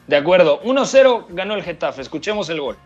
[0.06, 2.76] De acuerdo, 1-0 ganó el Getafe, escuchemos el gol.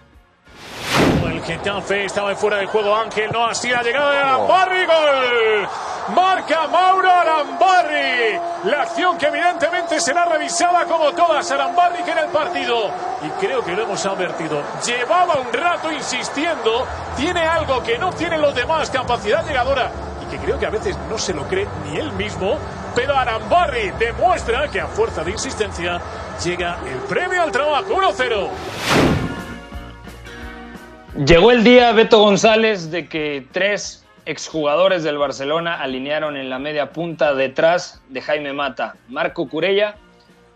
[1.25, 5.69] El Getafe estaba fuera de juego Ángel, no así la llegada de Arambarri, gol.
[6.15, 8.39] Marca Mauro Arambarri.
[8.65, 12.91] La acción que evidentemente será revisada como todas Arambarri que en el partido.
[13.23, 14.63] Y creo que lo hemos advertido.
[14.85, 16.87] Llevaba un rato insistiendo.
[17.17, 19.91] Tiene algo que no tienen los demás, capacidad llegadora.
[20.23, 22.57] Y que creo que a veces no se lo cree ni él mismo,
[22.95, 26.01] pero Arambarri demuestra que a fuerza de insistencia
[26.43, 28.49] llega el premio al trabajo 1-0.
[31.27, 36.93] Llegó el día, Beto González, de que tres exjugadores del Barcelona alinearon en la media
[36.93, 39.97] punta detrás de Jaime Mata, Marco Curella,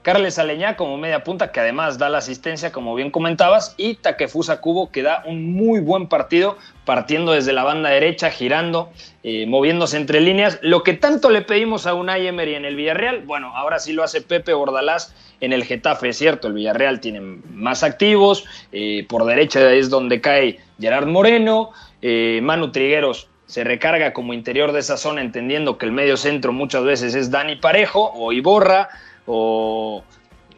[0.02, 4.60] Carles Aleñá como media punta, que además da la asistencia, como bien comentabas, y Takefusa
[4.60, 8.90] Kubo, que da un muy buen partido, partiendo desde la banda derecha, girando,
[9.22, 10.58] eh, moviéndose entre líneas.
[10.60, 14.02] Lo que tanto le pedimos a Unai Emery en el Villarreal, bueno, ahora sí lo
[14.02, 19.24] hace Pepe Bordalás en el Getafe, es cierto, el Villarreal tiene más activos, eh, por
[19.24, 21.70] derecha es donde cae Gerard Moreno,
[22.02, 26.54] eh, Manu Trigueros se recarga como interior de esa zona, entendiendo que el medio centro
[26.54, 28.88] muchas veces es Dani Parejo o Iborra
[29.26, 30.02] o,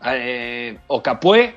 [0.07, 1.57] eh, Capué,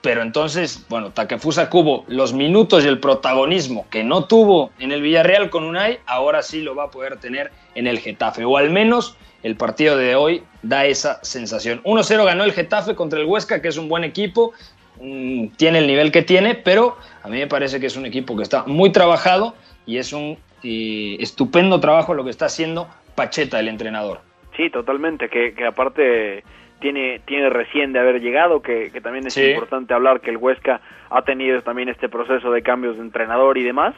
[0.00, 5.02] pero entonces, bueno, Takefusa Kubo, los minutos y el protagonismo que no tuvo en el
[5.02, 8.70] Villarreal con Unai, ahora sí lo va a poder tener en el Getafe, o al
[8.70, 11.82] menos el partido de hoy da esa sensación.
[11.84, 14.54] 1-0 ganó el Getafe contra el Huesca, que es un buen equipo,
[15.02, 18.34] mm, tiene el nivel que tiene, pero a mí me parece que es un equipo
[18.38, 23.60] que está muy trabajado y es un eh, estupendo trabajo lo que está haciendo Pacheta,
[23.60, 24.20] el entrenador.
[24.56, 26.42] Sí, totalmente, que, que aparte
[26.80, 30.80] tiene, tiene recién de haber llegado, que, que también es importante hablar que el Huesca
[31.10, 33.94] ha tenido también este proceso de cambios de entrenador y demás.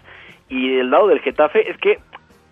[0.49, 1.99] Y del lado del Getafe es que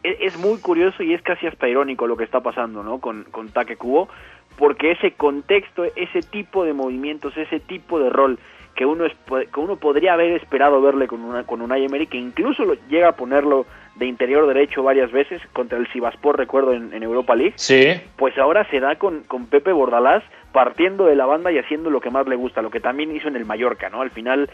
[0.02, 2.98] es, es muy curioso y es casi hasta irónico lo que está pasando ¿no?
[3.00, 4.08] con, con Taque Cubo,
[4.56, 8.38] porque ese contexto, ese tipo de movimientos, ese tipo de rol
[8.74, 9.12] que uno, es,
[9.52, 13.08] que uno podría haber esperado verle con una con un Emery, que incluso lo, llega
[13.08, 13.66] a ponerlo
[13.98, 17.54] de interior derecho varias veces contra el Sivaspor, recuerdo, en, Europa League.
[17.56, 18.00] Sí.
[18.16, 22.00] Pues ahora se da con, con Pepe Bordalás partiendo de la banda y haciendo lo
[22.00, 24.00] que más le gusta, lo que también hizo en el Mallorca, ¿no?
[24.00, 24.48] Al final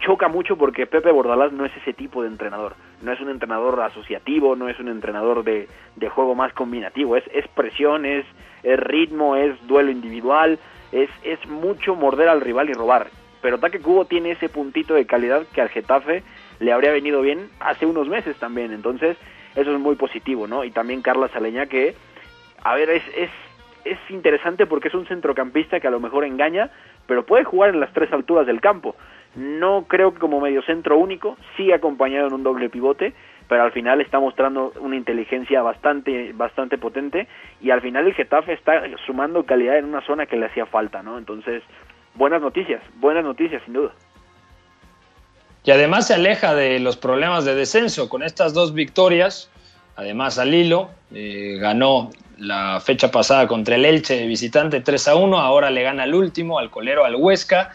[0.00, 3.80] choca mucho porque Pepe Bordalás no es ese tipo de entrenador, no es un entrenador
[3.80, 8.26] asociativo, no es un entrenador de, de juego más combinativo, es, es presión, es,
[8.64, 10.58] es ritmo, es duelo individual,
[10.90, 13.06] es, es mucho morder al rival y robar.
[13.40, 16.22] Pero Taque Cubo tiene ese puntito de calidad que al Getafe
[16.62, 18.72] le habría venido bien hace unos meses también.
[18.72, 19.16] Entonces,
[19.56, 20.64] eso es muy positivo, ¿no?
[20.64, 21.94] Y también Carla Saleña que,
[22.62, 23.30] a ver, es, es,
[23.84, 26.70] es interesante porque es un centrocampista que a lo mejor engaña,
[27.06, 28.94] pero puede jugar en las tres alturas del campo.
[29.34, 33.12] No creo que como mediocentro único, sí acompañado en un doble pivote,
[33.48, 37.26] pero al final está mostrando una inteligencia bastante bastante potente
[37.60, 41.02] y al final el Getafe está sumando calidad en una zona que le hacía falta,
[41.02, 41.18] ¿no?
[41.18, 41.62] Entonces,
[42.14, 43.92] buenas noticias, buenas noticias sin duda
[45.64, 49.48] y además se aleja de los problemas de descenso con estas dos victorias.
[49.94, 55.38] Además, al hilo eh, ganó la fecha pasada contra el Elche visitante 3 a 1,
[55.38, 57.70] ahora le gana el último, al colero, al Huesca,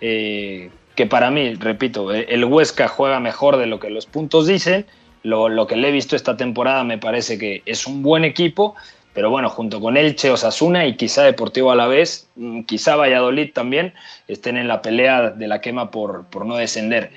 [0.00, 4.46] eh, que para mí, repito, eh, el Huesca juega mejor de lo que los puntos
[4.46, 4.86] dicen.
[5.22, 8.74] Lo, lo que le he visto esta temporada me parece que es un buen equipo
[9.14, 12.28] pero bueno, junto con Elche, Osasuna y quizá Deportivo a la vez,
[12.66, 13.94] quizá Valladolid también
[14.28, 17.10] estén en la pelea de la quema por, por no descender.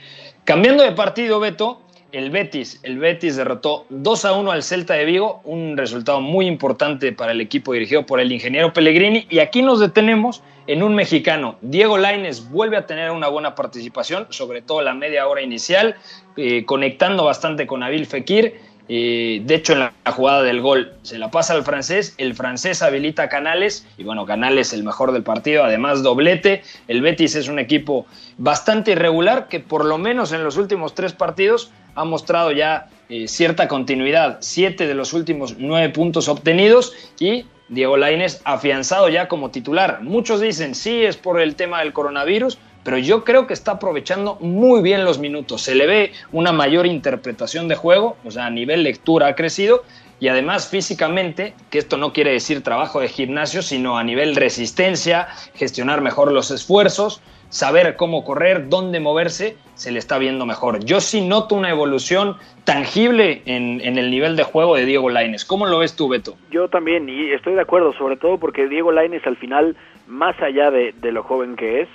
[0.44, 2.80] Cambiando de partido, Beto, el Betis.
[2.84, 7.32] El Betis derrotó 2 a 1 al Celta de Vigo, un resultado muy importante para
[7.32, 9.28] el equipo dirigido por el ingeniero Pellegrini.
[9.30, 11.58] Y aquí nos detenemos en un mexicano.
[11.62, 15.96] Diego Laines vuelve a tener una buena participación, sobre todo la media hora inicial,
[16.38, 18.60] eh, conectando bastante con Abil Fekir
[18.92, 23.30] de hecho, en la, jugada del gol se la pasa al francés, el francés habilita
[23.30, 26.64] Canales, y bueno, Canales el mejor del partido, además doblete.
[26.90, 28.06] El Betis es un equipo
[28.38, 33.28] bastante irregular que por lo menos en los últimos tres partidos ha mostrado ya eh,
[33.28, 34.38] cierta continuidad.
[34.42, 40.02] Siete de los últimos nueve puntos obtenidos y Diego Lainez afianzado ya como titular.
[40.02, 44.36] Muchos dicen sí es por el tema del coronavirus, pero yo creo que está aprovechando
[44.40, 45.62] muy bien los minutos.
[45.62, 49.84] Se le ve una mayor interpretación de juego, o sea, a nivel lectura ha crecido
[50.20, 55.28] y además físicamente, que esto no quiere decir trabajo de gimnasio, sino a nivel resistencia,
[55.56, 60.86] gestionar mejor los esfuerzos, saber cómo correr, dónde moverse, se le está viendo mejor.
[60.86, 65.44] Yo sí noto una evolución tangible en, el nivel de juego de Diego Laines.
[65.44, 66.36] ¿Cómo lo ves tú, Beto?
[66.52, 70.70] Yo también, y estoy de acuerdo, sobre todo porque Diego Laines al final, más allá
[70.70, 71.90] de lo joven que es,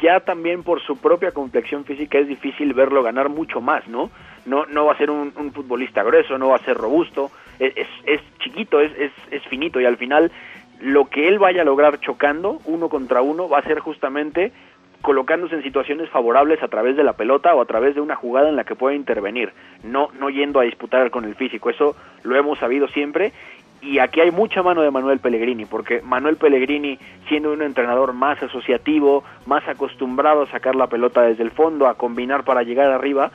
[0.00, 4.10] ya también por su propia complexión física es difícil verlo ganar mucho más, ¿no?
[4.46, 8.20] No, no va a ser un, futbolista grueso, no va a ser robusto, es, es,
[8.38, 10.30] chiquito, es, es, es finito y al final
[10.80, 14.52] lo que él vaya a lograr chocando uno contra uno va a ser justamente
[15.02, 18.48] colocándose en situaciones favorables a través de la pelota o a través de una jugada
[18.48, 19.52] en la que pueda intervenir,
[19.84, 21.70] no, no yendo a disputar con el físico.
[21.70, 21.94] Eso
[22.24, 23.32] lo hemos sabido siempre
[23.80, 26.98] y aquí hay mucha mano de Manuel Pellegrini, porque Manuel Pellegrini,
[27.28, 31.94] siendo un entrenador más asociativo, más acostumbrado a sacar la pelota desde el fondo, a
[31.94, 33.30] combinar para llegar arriba,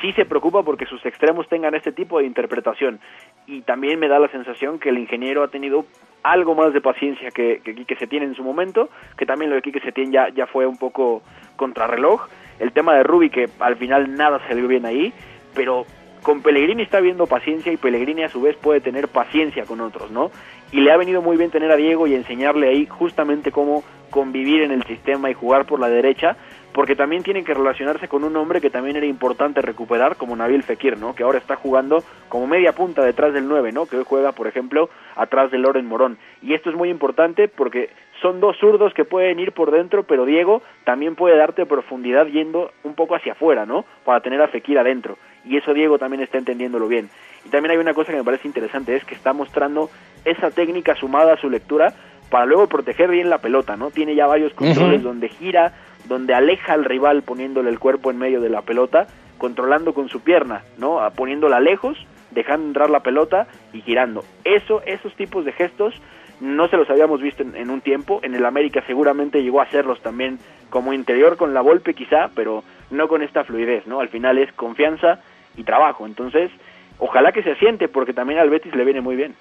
[0.00, 3.00] sí se preocupa porque sus extremos tengan este tipo de interpretación.
[3.46, 5.84] Y también me da la sensación que el ingeniero ha tenido
[6.22, 9.62] algo más de paciencia que, que Quique Setién en su momento, que también lo de
[9.62, 11.22] Quique Setién ya, ya fue un poco
[11.56, 12.26] contrarreloj.
[12.58, 15.12] El tema de Rubi, que al final nada salió bien ahí,
[15.54, 15.84] pero
[16.22, 20.10] con Pellegrini está viendo paciencia y Pellegrini a su vez puede tener paciencia con otros,
[20.10, 20.30] ¿no?
[20.72, 24.62] Y le ha venido muy bien tener a Diego y enseñarle ahí justamente cómo convivir
[24.62, 26.36] en el sistema y jugar por la derecha,
[26.72, 30.62] porque también tiene que relacionarse con un hombre que también era importante recuperar, como Nabil
[30.62, 31.14] Fekir, ¿no?
[31.14, 33.86] Que ahora está jugando como media punta detrás del 9, ¿no?
[33.86, 36.18] Que hoy juega, por ejemplo, atrás de Loren Morón.
[36.42, 37.90] Y esto es muy importante porque
[38.20, 42.72] son dos zurdos que pueden ir por dentro, pero Diego también puede darte profundidad yendo
[42.82, 43.84] un poco hacia afuera, ¿no?
[44.04, 45.18] Para tener a Fekir adentro.
[45.44, 47.08] Y eso Diego también está entendiéndolo bien.
[47.46, 49.90] Y también hay una cosa que me parece interesante, es que está mostrando
[50.24, 51.94] esa técnica sumada a su lectura
[52.30, 53.90] para luego proteger bien la pelota, ¿no?
[53.90, 55.72] Tiene ya varios controles donde gira,
[56.06, 59.06] donde aleja al rival poniéndole el cuerpo en medio de la pelota,
[59.38, 60.98] controlando con su pierna, ¿no?
[61.14, 61.96] Poniéndola lejos,
[62.32, 64.24] dejando entrar la pelota y girando.
[64.44, 65.94] Eso, esos tipos de gestos
[66.40, 68.20] no se los habíamos visto en, un tiempo.
[68.22, 70.38] En el América seguramente llegó a hacerlos también
[70.70, 74.00] como interior con la golpe quizá, pero no con esta fluidez, ¿no?
[74.00, 75.20] Al final es confianza
[75.56, 76.06] y trabajo.
[76.06, 76.50] Entonces,
[76.98, 79.34] ojalá que se asiente porque también al Betis le viene muy bien.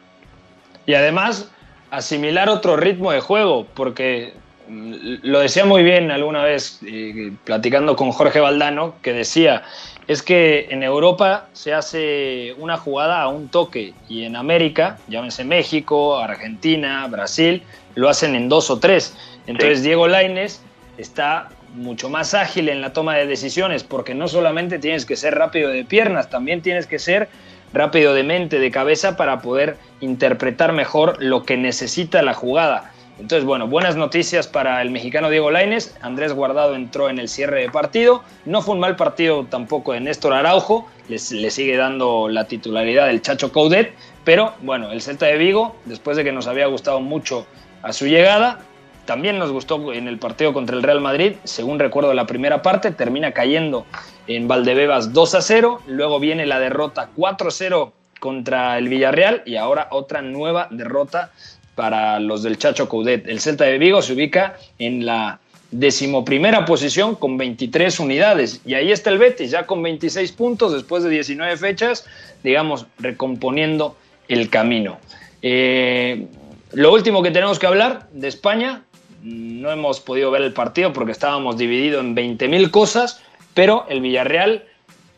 [0.85, 1.53] Y además,
[1.91, 4.33] asimilar otro ritmo de juego, porque
[4.67, 4.93] mm,
[5.23, 9.63] lo decía muy bien alguna vez eh, platicando con Jorge Valdano, que decía,
[10.07, 15.43] es que en Europa se hace una jugada a un toque y en América, llámense
[15.43, 17.61] México, Argentina, Brasil,
[17.95, 19.15] lo hacen en dos o tres.
[19.47, 20.61] Entonces Diego Laines
[20.97, 25.35] está mucho más ágil en la toma de decisiones porque no solamente tienes que ser
[25.35, 27.27] rápido de piernas, también tienes que ser
[27.73, 32.91] rápido de mente, de cabeza para poder interpretar mejor lo que necesita la jugada.
[33.19, 35.95] Entonces, bueno, buenas noticias para el mexicano Diego Laines.
[36.01, 38.23] Andrés Guardado entró en el cierre de partido.
[38.45, 40.87] No fue un mal partido tampoco de Néstor Araujo.
[41.09, 43.93] le sigue dando la titularidad del Chacho Coudet.
[44.23, 47.47] Pero bueno, el Celta de Vigo, después de que nos había gustado mucho
[47.81, 48.59] a su llegada,
[49.05, 51.37] también nos gustó en el partido contra el Real Madrid.
[51.43, 53.85] Según recuerdo la primera parte, termina cayendo
[54.27, 55.81] en Valdebebas 2 a 0.
[55.87, 61.31] Luego viene la derrota 4 a 0 contra el Villarreal y ahora otra nueva derrota
[61.77, 63.27] para los del Chacho Coudet.
[63.27, 68.61] El Celta de Vigo se ubica en la decimoprimera posición con 23 unidades.
[68.65, 72.07] Y ahí está el Betis, ya con 26 puntos después de 19 fechas,
[72.43, 73.95] digamos, recomponiendo
[74.27, 74.97] el camino.
[75.43, 76.25] Eh,
[76.73, 78.81] lo último que tenemos que hablar de España,
[79.21, 83.21] no hemos podido ver el partido porque estábamos divididos en 20.000 cosas,
[83.53, 84.63] pero el Villarreal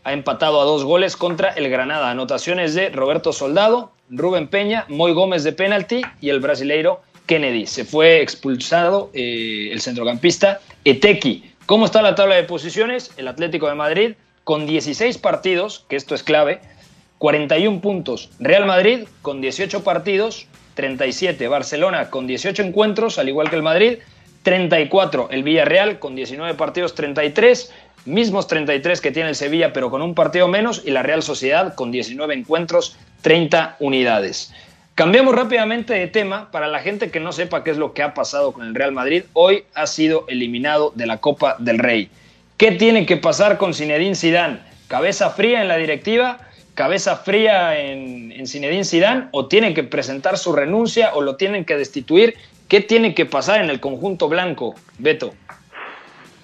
[0.04, 2.10] ha empatado a dos goles contra el Granada.
[2.10, 7.68] Anotaciones de Roberto Soldado, Rubén Peña, Moy Gómez de penalti y el brasileiro Kennedy.
[7.68, 11.54] Se fue expulsado eh, el centrocampista Etequi.
[11.66, 13.12] ¿Cómo está la tabla de posiciones?
[13.18, 16.60] El Atlético de Madrid con 16 partidos, que esto es clave,
[17.20, 18.32] 41 puntos.
[18.40, 21.48] Real Madrid con 18 partidos, 37.
[21.48, 24.00] Barcelona con 18 encuentros, al igual que el Madrid,
[24.44, 25.28] 34.
[25.30, 27.72] El Villarreal con 19 partidos, 33
[28.06, 31.76] mismos 33 que tiene el Sevilla, pero con un partido menos, y la Real Sociedad
[31.76, 34.54] con 19 encuentros, 30 unidades.
[34.96, 38.14] Cambiamos rápidamente de tema para la gente que no sepa qué es lo que ha
[38.14, 39.24] pasado con el Real Madrid.
[39.32, 42.10] Hoy ha sido eliminado de la Copa del Rey.
[42.58, 44.60] ¿Qué tiene que pasar con Zinedine Zidane?
[44.90, 46.40] ¿Cabeza fría en la directiva?
[46.74, 49.28] ¿Cabeza fría en, en Zinedine Zidane?
[49.32, 52.36] ¿O tiene que presentar su renuncia o lo tienen que destituir?
[52.68, 55.34] ¿Qué tiene que pasar en el conjunto blanco, Beto?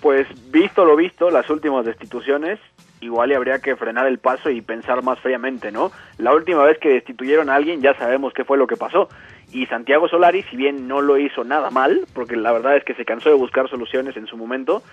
[0.05, 2.59] Pues visto lo visto, las últimas destituciones,
[3.01, 5.91] igual y habría que frenar el paso y pensar más fríamente, ¿no?
[6.19, 9.09] La última vez que destituyeron a alguien ya sabemos qué fue lo que pasó.
[9.51, 12.93] Y Santiago Solari, si bien no lo hizo nada mal, porque la verdad es que
[12.93, 14.83] se cansó de buscar soluciones en su momento,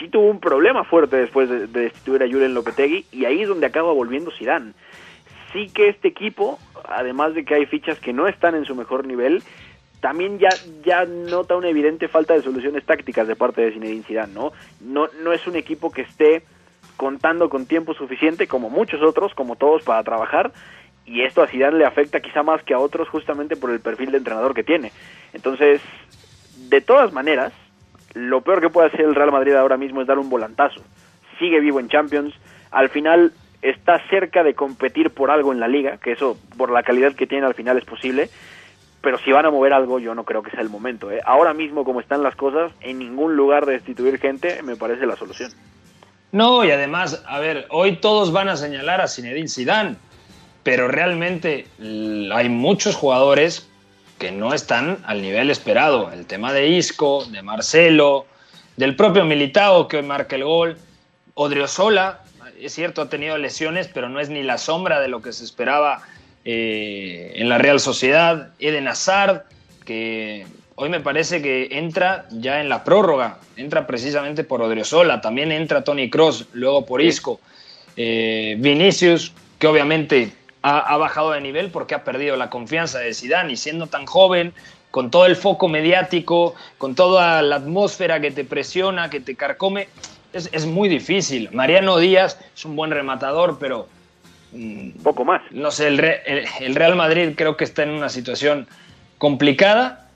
[0.00, 3.66] sí tuvo un problema fuerte después de, destituir a Julen Lopetegui y ahí es donde
[3.66, 4.72] acaba volviendo Zidane.
[5.52, 6.58] Sí que este equipo,
[6.88, 9.44] además de que hay fichas que no están en su mejor nivel,
[10.04, 10.50] también ya,
[10.84, 14.52] ya nota una evidente falta de soluciones tácticas de parte de Zinedine Zidane, ¿no?
[14.82, 16.42] No, no es un equipo que esté
[16.98, 20.52] contando con tiempo suficiente, como muchos otros, como todos, para trabajar,
[21.06, 24.10] y esto a Zidane le afecta quizá más que a otros justamente por el perfil
[24.10, 24.92] de entrenador que tiene.
[25.32, 25.80] Entonces,
[26.68, 27.54] de todas maneras,
[28.12, 30.82] lo peor que puede hacer el Real Madrid ahora mismo es dar un volantazo.
[31.38, 32.34] Sigue vivo en Champions,
[32.70, 33.32] al final
[33.62, 37.26] está cerca de competir por algo en la liga, que eso por la calidad que
[37.26, 38.28] tiene al final es posible,
[39.04, 41.10] pero si van a mover algo, yo no creo que sea el momento.
[41.12, 41.20] ¿eh?
[41.26, 45.14] Ahora mismo, como están las cosas, en ningún lugar de destituir gente me parece la
[45.14, 45.52] solución.
[46.32, 49.96] No, y además, a ver, hoy todos van a señalar a Zinedine Zidane,
[50.62, 51.66] pero realmente
[52.32, 53.68] hay muchos jugadores
[54.18, 56.10] que no están al nivel esperado.
[56.10, 58.24] El tema de Isco, de Marcelo,
[58.76, 60.78] del propio Militao que marca el gol,
[61.34, 62.22] Odriozola.
[62.58, 65.44] es cierto, ha tenido lesiones, pero no es ni la sombra de lo que se
[65.44, 66.02] esperaba
[66.44, 68.50] eh, en la Real Sociedad.
[68.58, 69.44] Eden Hazard,
[69.84, 75.52] que hoy me parece que entra ya en la prórroga, entra precisamente por Odriozola, también
[75.52, 77.40] entra Tony Cross, luego por Isco.
[77.96, 80.32] Eh, Vinicius, que obviamente
[80.62, 84.04] ha, ha, bajado de nivel porque ha perdido la confianza de Zidane y siendo tan
[84.04, 84.52] joven,
[84.90, 89.88] con todo el foco mediático, con toda la atmósfera que te presiona, que te carcome,
[90.32, 91.48] es, es muy difícil.
[91.52, 93.88] Mariano Díaz es un buen rematador, pero...
[94.54, 95.42] Mm, Poco más.
[95.50, 98.66] No sé, el, el, el Real Madrid creo que está en una situación
[99.18, 100.08] complicada,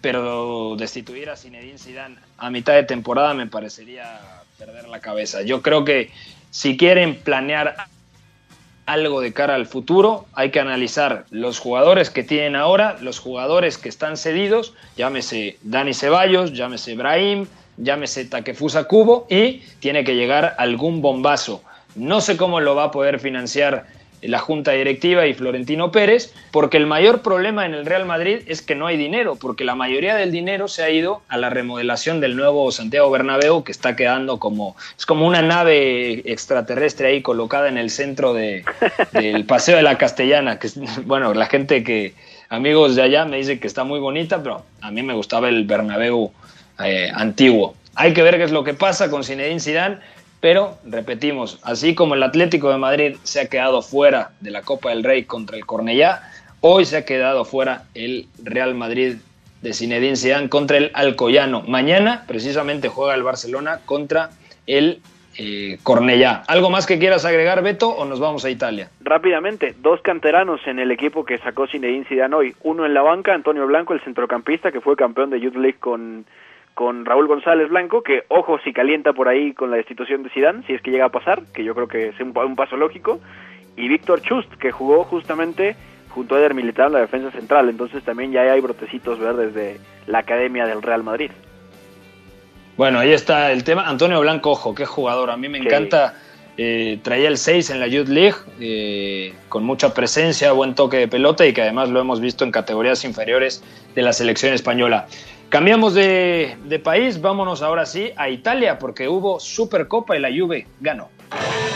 [0.00, 4.20] pero destituir a Zinedine Zidane a mitad de temporada me parecería
[4.58, 5.42] perder la cabeza.
[5.42, 6.10] Yo creo que
[6.50, 7.76] si quieren planear
[8.86, 13.78] algo de cara al futuro, hay que analizar los jugadores que tienen ahora, los jugadores
[13.78, 20.56] que están cedidos, llámese Dani Ceballos, llámese Brahim, llámese Takefusa Kubo y tiene que llegar
[20.58, 21.62] algún bombazo.
[21.94, 23.86] No sé cómo lo va a poder financiar
[24.22, 28.62] la Junta Directiva y Florentino Pérez, porque el mayor problema en el Real Madrid es
[28.62, 32.20] que no hay dinero, porque la mayoría del dinero se ha ido a la remodelación
[32.20, 37.68] del nuevo Santiago Bernabéu, que está quedando como, es como una nave extraterrestre ahí colocada
[37.68, 38.64] en el centro de,
[39.12, 40.68] del Paseo de la Castellana, que
[41.04, 42.14] bueno, la gente que,
[42.48, 45.64] amigos de allá me dice que está muy bonita, pero a mí me gustaba el
[45.64, 46.30] Bernabéu
[46.84, 47.74] eh, antiguo.
[47.94, 49.98] Hay que ver qué es lo que pasa con Zinedine Zidane,
[50.42, 54.90] pero repetimos, así como el Atlético de Madrid se ha quedado fuera de la Copa
[54.90, 56.20] del Rey contra el Cornellá,
[56.60, 59.18] hoy se ha quedado fuera el Real Madrid
[59.62, 61.62] de Zinedine Zidane contra el Alcoyano.
[61.68, 64.30] Mañana precisamente juega el Barcelona contra
[64.66, 65.00] el
[65.38, 66.42] eh, Cornellá.
[66.48, 68.90] ¿Algo más que quieras agregar, Beto, o nos vamos a Italia?
[69.00, 72.56] Rápidamente, dos canteranos en el equipo que sacó Zinedine Zidane hoy.
[72.64, 76.26] Uno en la banca, Antonio Blanco, el centrocampista que fue campeón de Youth League con
[76.74, 80.64] con Raúl González Blanco, que ojo si calienta por ahí con la destitución de Zidane,
[80.66, 83.20] si es que llega a pasar, que yo creo que es un, un paso lógico,
[83.76, 85.76] y Víctor Chust, que jugó justamente
[86.10, 89.78] junto a Eder Militao en la defensa central, entonces también ya hay brotecitos verdes de
[90.06, 91.30] la academia del Real Madrid.
[92.76, 93.88] Bueno, ahí está el tema.
[93.88, 95.66] Antonio Blanco, ojo, qué jugador, a mí me sí.
[95.66, 96.14] encanta.
[96.58, 101.08] Eh, traía el 6 en la Youth League, eh, con mucha presencia, buen toque de
[101.08, 103.64] pelota y que además lo hemos visto en categorías inferiores
[103.94, 105.06] de la selección española.
[105.52, 110.66] Cambiamos de, de, país, vámonos ahora sí a Italia porque hubo Supercopa y la Juve
[110.80, 111.10] ganó.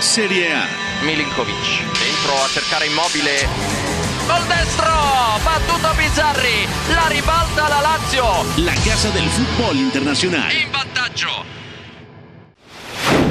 [0.01, 0.67] Serie A.
[1.05, 3.37] Milinkovic dentro a cercare immobile.
[4.27, 4.95] Gol destro,
[5.45, 6.65] battuto Bizzarri,
[6.95, 8.25] la ribalta la Lazio.
[8.65, 10.51] La casa del fútbol internacional.
[10.53, 11.29] In vantaggio.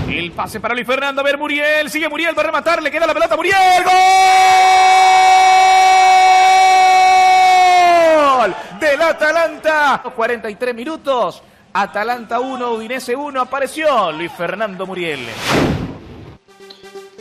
[0.08, 3.08] El pase para Luis Fernando, a ver Muriel, sigue Muriel, va a rematar, le queda
[3.08, 4.95] la pelota, Muriel, ¡Gol!
[8.80, 10.04] Del Atalanta.
[10.16, 11.42] 43 minutos,
[11.74, 15.20] Atalanta 1, Udinese 1, apareció Luis Fernando Muriel.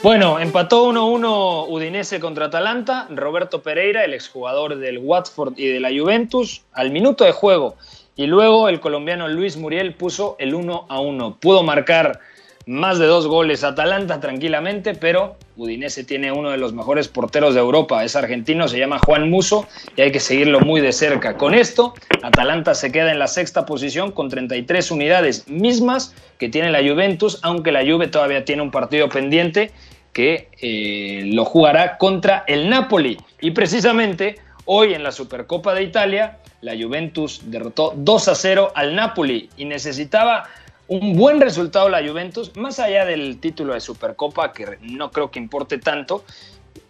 [0.02, 5.88] Bueno, empató 1-1 Udinese contra Atalanta, Roberto Pereira, el exjugador del Watford y de la
[5.88, 7.76] Juventus, al minuto de juego.
[8.16, 11.38] Y luego el colombiano Luis Muriel puso el 1-1.
[11.38, 12.20] Pudo marcar
[12.66, 17.60] más de dos goles Atalanta tranquilamente, pero Udinese tiene uno de los mejores porteros de
[17.60, 21.36] Europa, es argentino, se llama Juan Muso y hay que seguirlo muy de cerca.
[21.36, 26.70] Con esto, Atalanta se queda en la sexta posición con 33 unidades mismas que tiene
[26.70, 29.70] la Juventus, aunque la Juve todavía tiene un partido pendiente
[30.12, 33.18] que eh, lo jugará contra el Napoli.
[33.40, 38.94] Y precisamente hoy en la Supercopa de Italia, la Juventus derrotó 2 a 0 al
[38.94, 40.44] Napoli y necesitaba
[40.88, 45.38] un buen resultado la Juventus, más allá del título de Supercopa, que no creo que
[45.38, 46.24] importe tanto.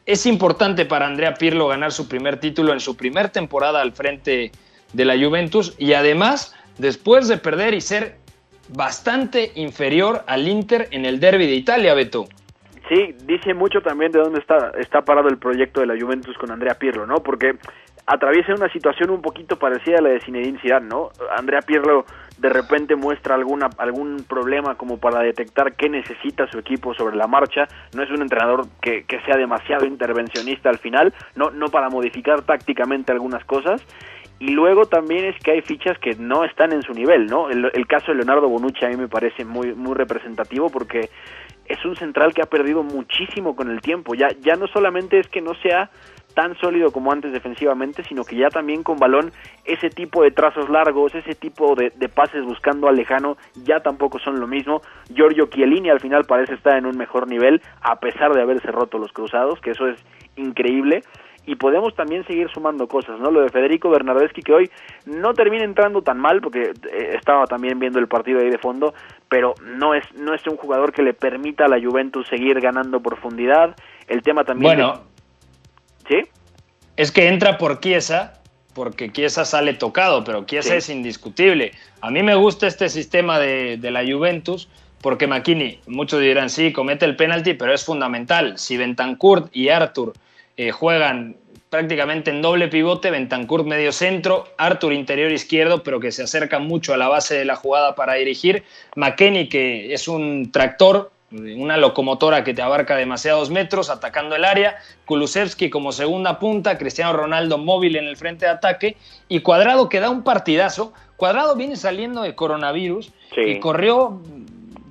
[0.06, 4.52] Es importante para Andrea Pirlo ganar su primer título en su primer temporada al frente
[4.92, 8.16] de la Juventus y además, después de perder y ser
[8.68, 12.26] bastante inferior al Inter en el derby de Italia, Beto.
[12.88, 16.50] Sí, dice mucho también de dónde está, está parado el proyecto de la Juventus con
[16.50, 17.22] Andrea Pirlo, ¿no?
[17.22, 17.56] Porque
[18.06, 21.10] atraviesa una situación un poquito parecida a la de Zinedine Zidane, ¿no?
[21.34, 22.04] Andrea Pirlo
[22.38, 27.26] de repente muestra alguna algún problema como para detectar qué necesita su equipo sobre la
[27.26, 31.88] marcha, no es un entrenador que, que sea demasiado intervencionista al final, no, no para
[31.88, 33.82] modificar tácticamente algunas cosas,
[34.40, 37.48] y luego también es que hay fichas que no están en su nivel, ¿no?
[37.50, 41.08] El, el caso de Leonardo Bonucci a mí me parece muy, muy representativo porque
[41.66, 45.28] es un central que ha perdido muchísimo con el tiempo, ya, ya no solamente es
[45.28, 45.90] que no sea
[46.34, 49.32] tan sólido como antes defensivamente, sino que ya también con balón
[49.64, 54.18] ese tipo de trazos largos, ese tipo de, de, pases buscando al lejano, ya tampoco
[54.18, 54.82] son lo mismo.
[55.12, 58.98] Giorgio Chiellini al final parece estar en un mejor nivel, a pesar de haberse roto
[58.98, 59.98] los cruzados, que eso es
[60.36, 61.02] increíble.
[61.46, 63.30] y podemos también seguir sumando cosas, ¿no?
[63.30, 64.70] Lo de Federico Bernardeschi que hoy
[65.04, 68.94] no termina entrando tan mal porque eh, estaba también viendo el partido ahí de fondo,
[69.28, 73.00] pero no es no es un jugador que le permita a la Juventus seguir ganando
[73.00, 73.76] profundidad.
[74.08, 75.13] El tema también Bueno.
[76.96, 78.40] Es que entra por Chiesa,
[78.74, 80.76] porque Chiesa sale tocado, pero Chiesa Sí.
[80.76, 81.72] es indiscutible.
[82.00, 84.68] A mí me gusta este sistema de, de la Juventus,
[85.00, 88.58] porque McKinney, muchos dirán, sí, comete el penalti, pero es fundamental.
[88.58, 90.14] Si Bentancur y Arthur
[90.56, 91.36] eh, juegan
[91.68, 96.94] prácticamente en doble pivote, Bentancur medio centro, Arthur interior izquierdo, pero que se acerca mucho
[96.94, 98.62] a la base de la jugada para dirigir,
[98.96, 104.76] McKinney, que es un tractor, una locomotora que te abarca demasiados metros atacando el área,
[105.04, 108.96] Kulusevski como segunda punta, Cristiano Ronaldo móvil en el frente de ataque
[109.28, 110.92] y Cuadrado que da un partidazo.
[111.16, 113.40] Cuadrado viene saliendo de coronavirus Sí.
[113.40, 114.20] y corrió,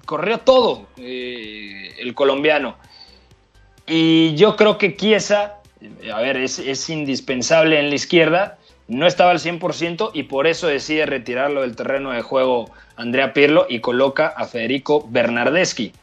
[0.06, 2.76] corrió todo eh, el colombiano.
[3.88, 5.60] Y yo creo que Chiesa,
[6.14, 8.58] a ver, es, es indispensable en la izquierda,
[8.88, 13.66] no estaba al 100% y por eso decide retirarlo del terreno de juego Andrea Pirlo
[13.70, 15.94] y coloca a Federico Bernardeschi.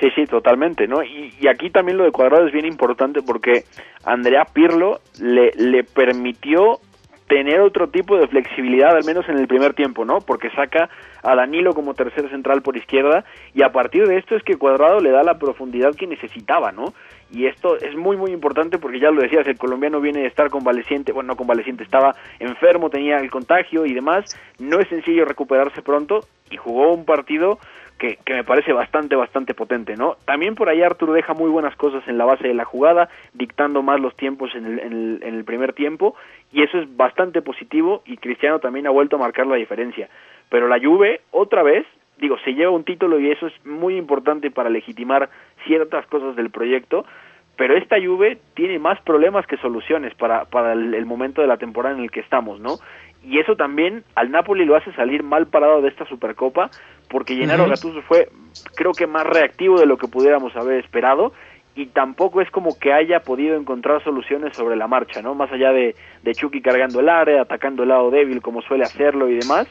[0.00, 1.02] Sí, sí, totalmente, ¿no?
[1.04, 3.64] Y, y aquí también lo de Cuadrado es bien importante porque
[4.04, 6.80] Andrea Pirlo le, le permitió
[7.28, 10.18] tener otro tipo de flexibilidad, al menos en el primer tiempo, ¿no?
[10.20, 10.90] Porque saca
[11.22, 13.24] a Danilo como tercer central por izquierda
[13.54, 16.92] y a partir de esto es que Cuadrado le da la profundidad que necesitaba, ¿no?
[17.30, 20.50] Y esto es muy, muy importante porque ya lo decías, el colombiano viene de estar
[20.50, 24.24] convaleciente, bueno, no convaleciente, estaba enfermo, tenía el contagio y demás.
[24.58, 26.20] No es sencillo recuperarse pronto
[26.50, 27.58] y jugó un partido
[27.98, 30.16] que, me parece bastante, bastante potente, ¿no?
[30.24, 33.82] También por ahí Artur deja muy buenas cosas en la base de la jugada, dictando
[33.82, 36.14] más los tiempos en el, en el, en el primer tiempo,
[36.52, 40.08] y eso es bastante positivo, y Cristiano también ha vuelto a marcar la diferencia.
[40.48, 41.86] Pero la Juve, otra vez,
[42.18, 45.30] digo, se lleva un título y eso es muy importante para legitimar
[45.64, 47.06] ciertas cosas del proyecto,
[47.56, 51.56] pero esta Juve tiene más problemas que soluciones para, para el, el momento de la
[51.56, 52.78] temporada en el que estamos, ¿no?
[53.26, 56.70] y eso también al Napoli lo hace salir mal parado de esta Supercopa
[57.08, 57.70] porque Gennaro uh -huh.
[57.70, 58.28] Gattuso fue
[58.74, 61.32] creo que más reactivo de lo que pudiéramos haber esperado
[61.74, 65.34] y tampoco es como que haya podido encontrar soluciones sobre la marcha, ¿no?
[65.34, 69.28] Más allá de, de Chucky cargando el área, atacando el lado débil como suele hacerlo
[69.28, 69.66] y demás,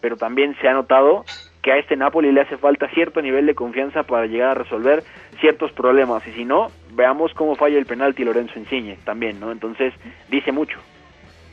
[0.00, 1.24] pero también se ha notado
[1.62, 5.02] que a este Napoli le hace falta cierto nivel de confianza para llegar a resolver
[5.40, 9.50] ciertos problemas y si no, veamos cómo falla el penalti Lorenzo Insigne también, ¿no?
[9.50, 9.94] Entonces,
[10.28, 10.78] dice mucho.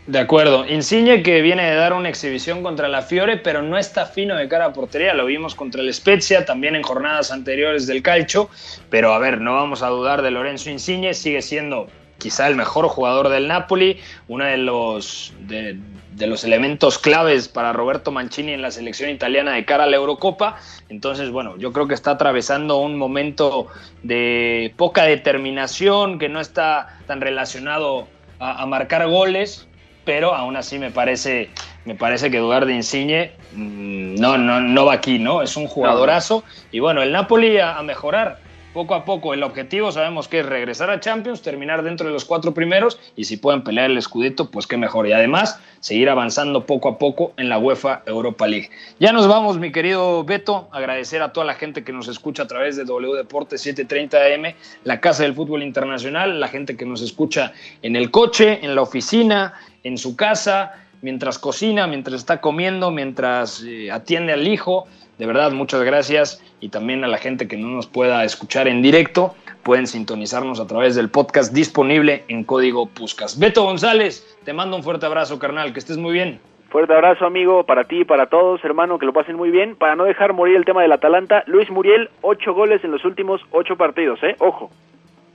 [0.08, 0.68] De acuerdo.
[0.68, 4.48] Insigne que viene de dar una exhibición contra la Fiore, pero no está fino de
[4.48, 5.14] cara a portería.
[5.14, 8.50] Lo vimos contra el Spezia, también en jornadas anteriores del calcio.
[8.90, 11.14] Pero a ver, no vamos a dudar de Lorenzo Insigne.
[11.14, 11.88] Sigue siendo
[12.18, 15.78] quizá el mejor jugador del Napoli, uno de los, de,
[16.18, 20.58] los elementos claves para Roberto Mancini en la selección italiana de cara a la Eurocopa.
[20.90, 23.68] Entonces, bueno, yo creo que está atravesando un momento
[24.02, 28.08] de poca determinación, que no está tan relacionado
[28.40, 29.68] a marcar goles,
[30.12, 31.50] pero aún así me parece,
[31.86, 35.42] me parece que dudar de Insigne mmm, no, no, no va aquí, ¿no?
[35.42, 36.44] Es un jugadorazo.
[36.70, 38.40] Y bueno, el Napoli a, a, mejorar
[38.74, 39.34] poco a poco.
[39.34, 43.26] El objetivo sabemos que es regresar a Champions, terminar dentro de los cuatro primeros y
[43.26, 45.08] si pueden pelear el escudito, pues qué mejor.
[45.08, 48.70] Y además, seguir avanzando poco a poco en la UEFA Europa League.
[49.00, 50.70] Ya nos vamos, mi querido Beto.
[50.72, 54.56] Agradecer a toda la gente que nos escucha a través de W Deportes 730 AM,
[54.84, 58.82] la Casa del Fútbol Internacional, la gente que nos escucha en el coche, en la
[58.82, 59.54] oficina,
[59.84, 64.88] en su casa, mientras cocina, mientras está comiendo, mientras eh, atiende al hijo.
[65.22, 66.44] De verdad, muchas gracias.
[66.62, 70.66] Y también a la gente que no nos pueda escuchar en directo, pueden sintonizarnos a
[70.66, 73.38] través del podcast disponible en código Puscas.
[73.38, 75.74] Beto González, te mando un fuerte abrazo, carnal.
[75.74, 76.40] Que estés muy bien.
[76.72, 79.76] Fuerte abrazo, amigo, para ti y para todos, hermano, que lo pasen muy bien.
[79.76, 83.42] Para no dejar morir el tema del Atalanta, Luis Muriel, ocho goles en los últimos
[83.52, 84.36] ocho partidos, ¿eh?
[84.40, 84.72] Ojo.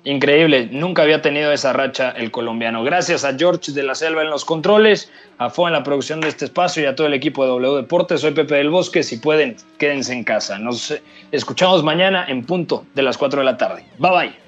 [0.06, 2.84] Increíble, nunca había tenido esa racha el colombiano.
[2.84, 6.28] Gracias a George de la Selva en los controles, a Fo en la producción de
[6.28, 8.20] este espacio y a todo el equipo de W Deportes.
[8.20, 9.02] Soy Pepe del Bosque.
[9.02, 10.60] Si pueden, quédense en casa.
[10.60, 10.94] Nos
[11.32, 13.84] escuchamos mañana en punto de las 4 de la tarde.
[13.98, 14.45] Bye bye.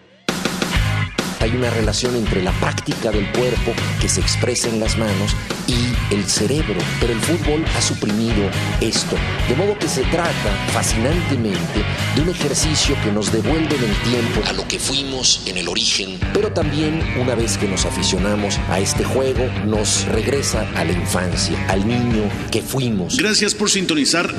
[1.41, 5.35] Hay una relación entre la práctica del cuerpo que se expresa en las manos
[5.67, 9.17] y el cerebro, pero el fútbol ha suprimido esto,
[9.49, 11.85] de modo que se trata fascinantemente
[12.17, 15.69] de un ejercicio que nos devuelve en el tiempo a lo que fuimos en el
[15.69, 20.93] origen, pero también una vez que nos aficionamos a este juego, nos regresa a la
[20.93, 23.17] infancia, al niño que fuimos.
[23.17, 24.35] Gracias por sintonizar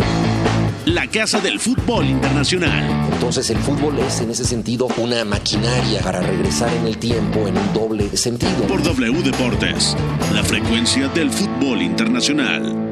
[0.86, 3.10] la Casa del Fútbol Internacional.
[3.14, 7.56] Entonces el fútbol es en ese sentido una maquinaria para regresar en el tiempo en
[7.56, 8.64] un doble sentido.
[8.68, 9.96] Por W Deportes,
[10.34, 12.89] la frecuencia del fútbol internacional.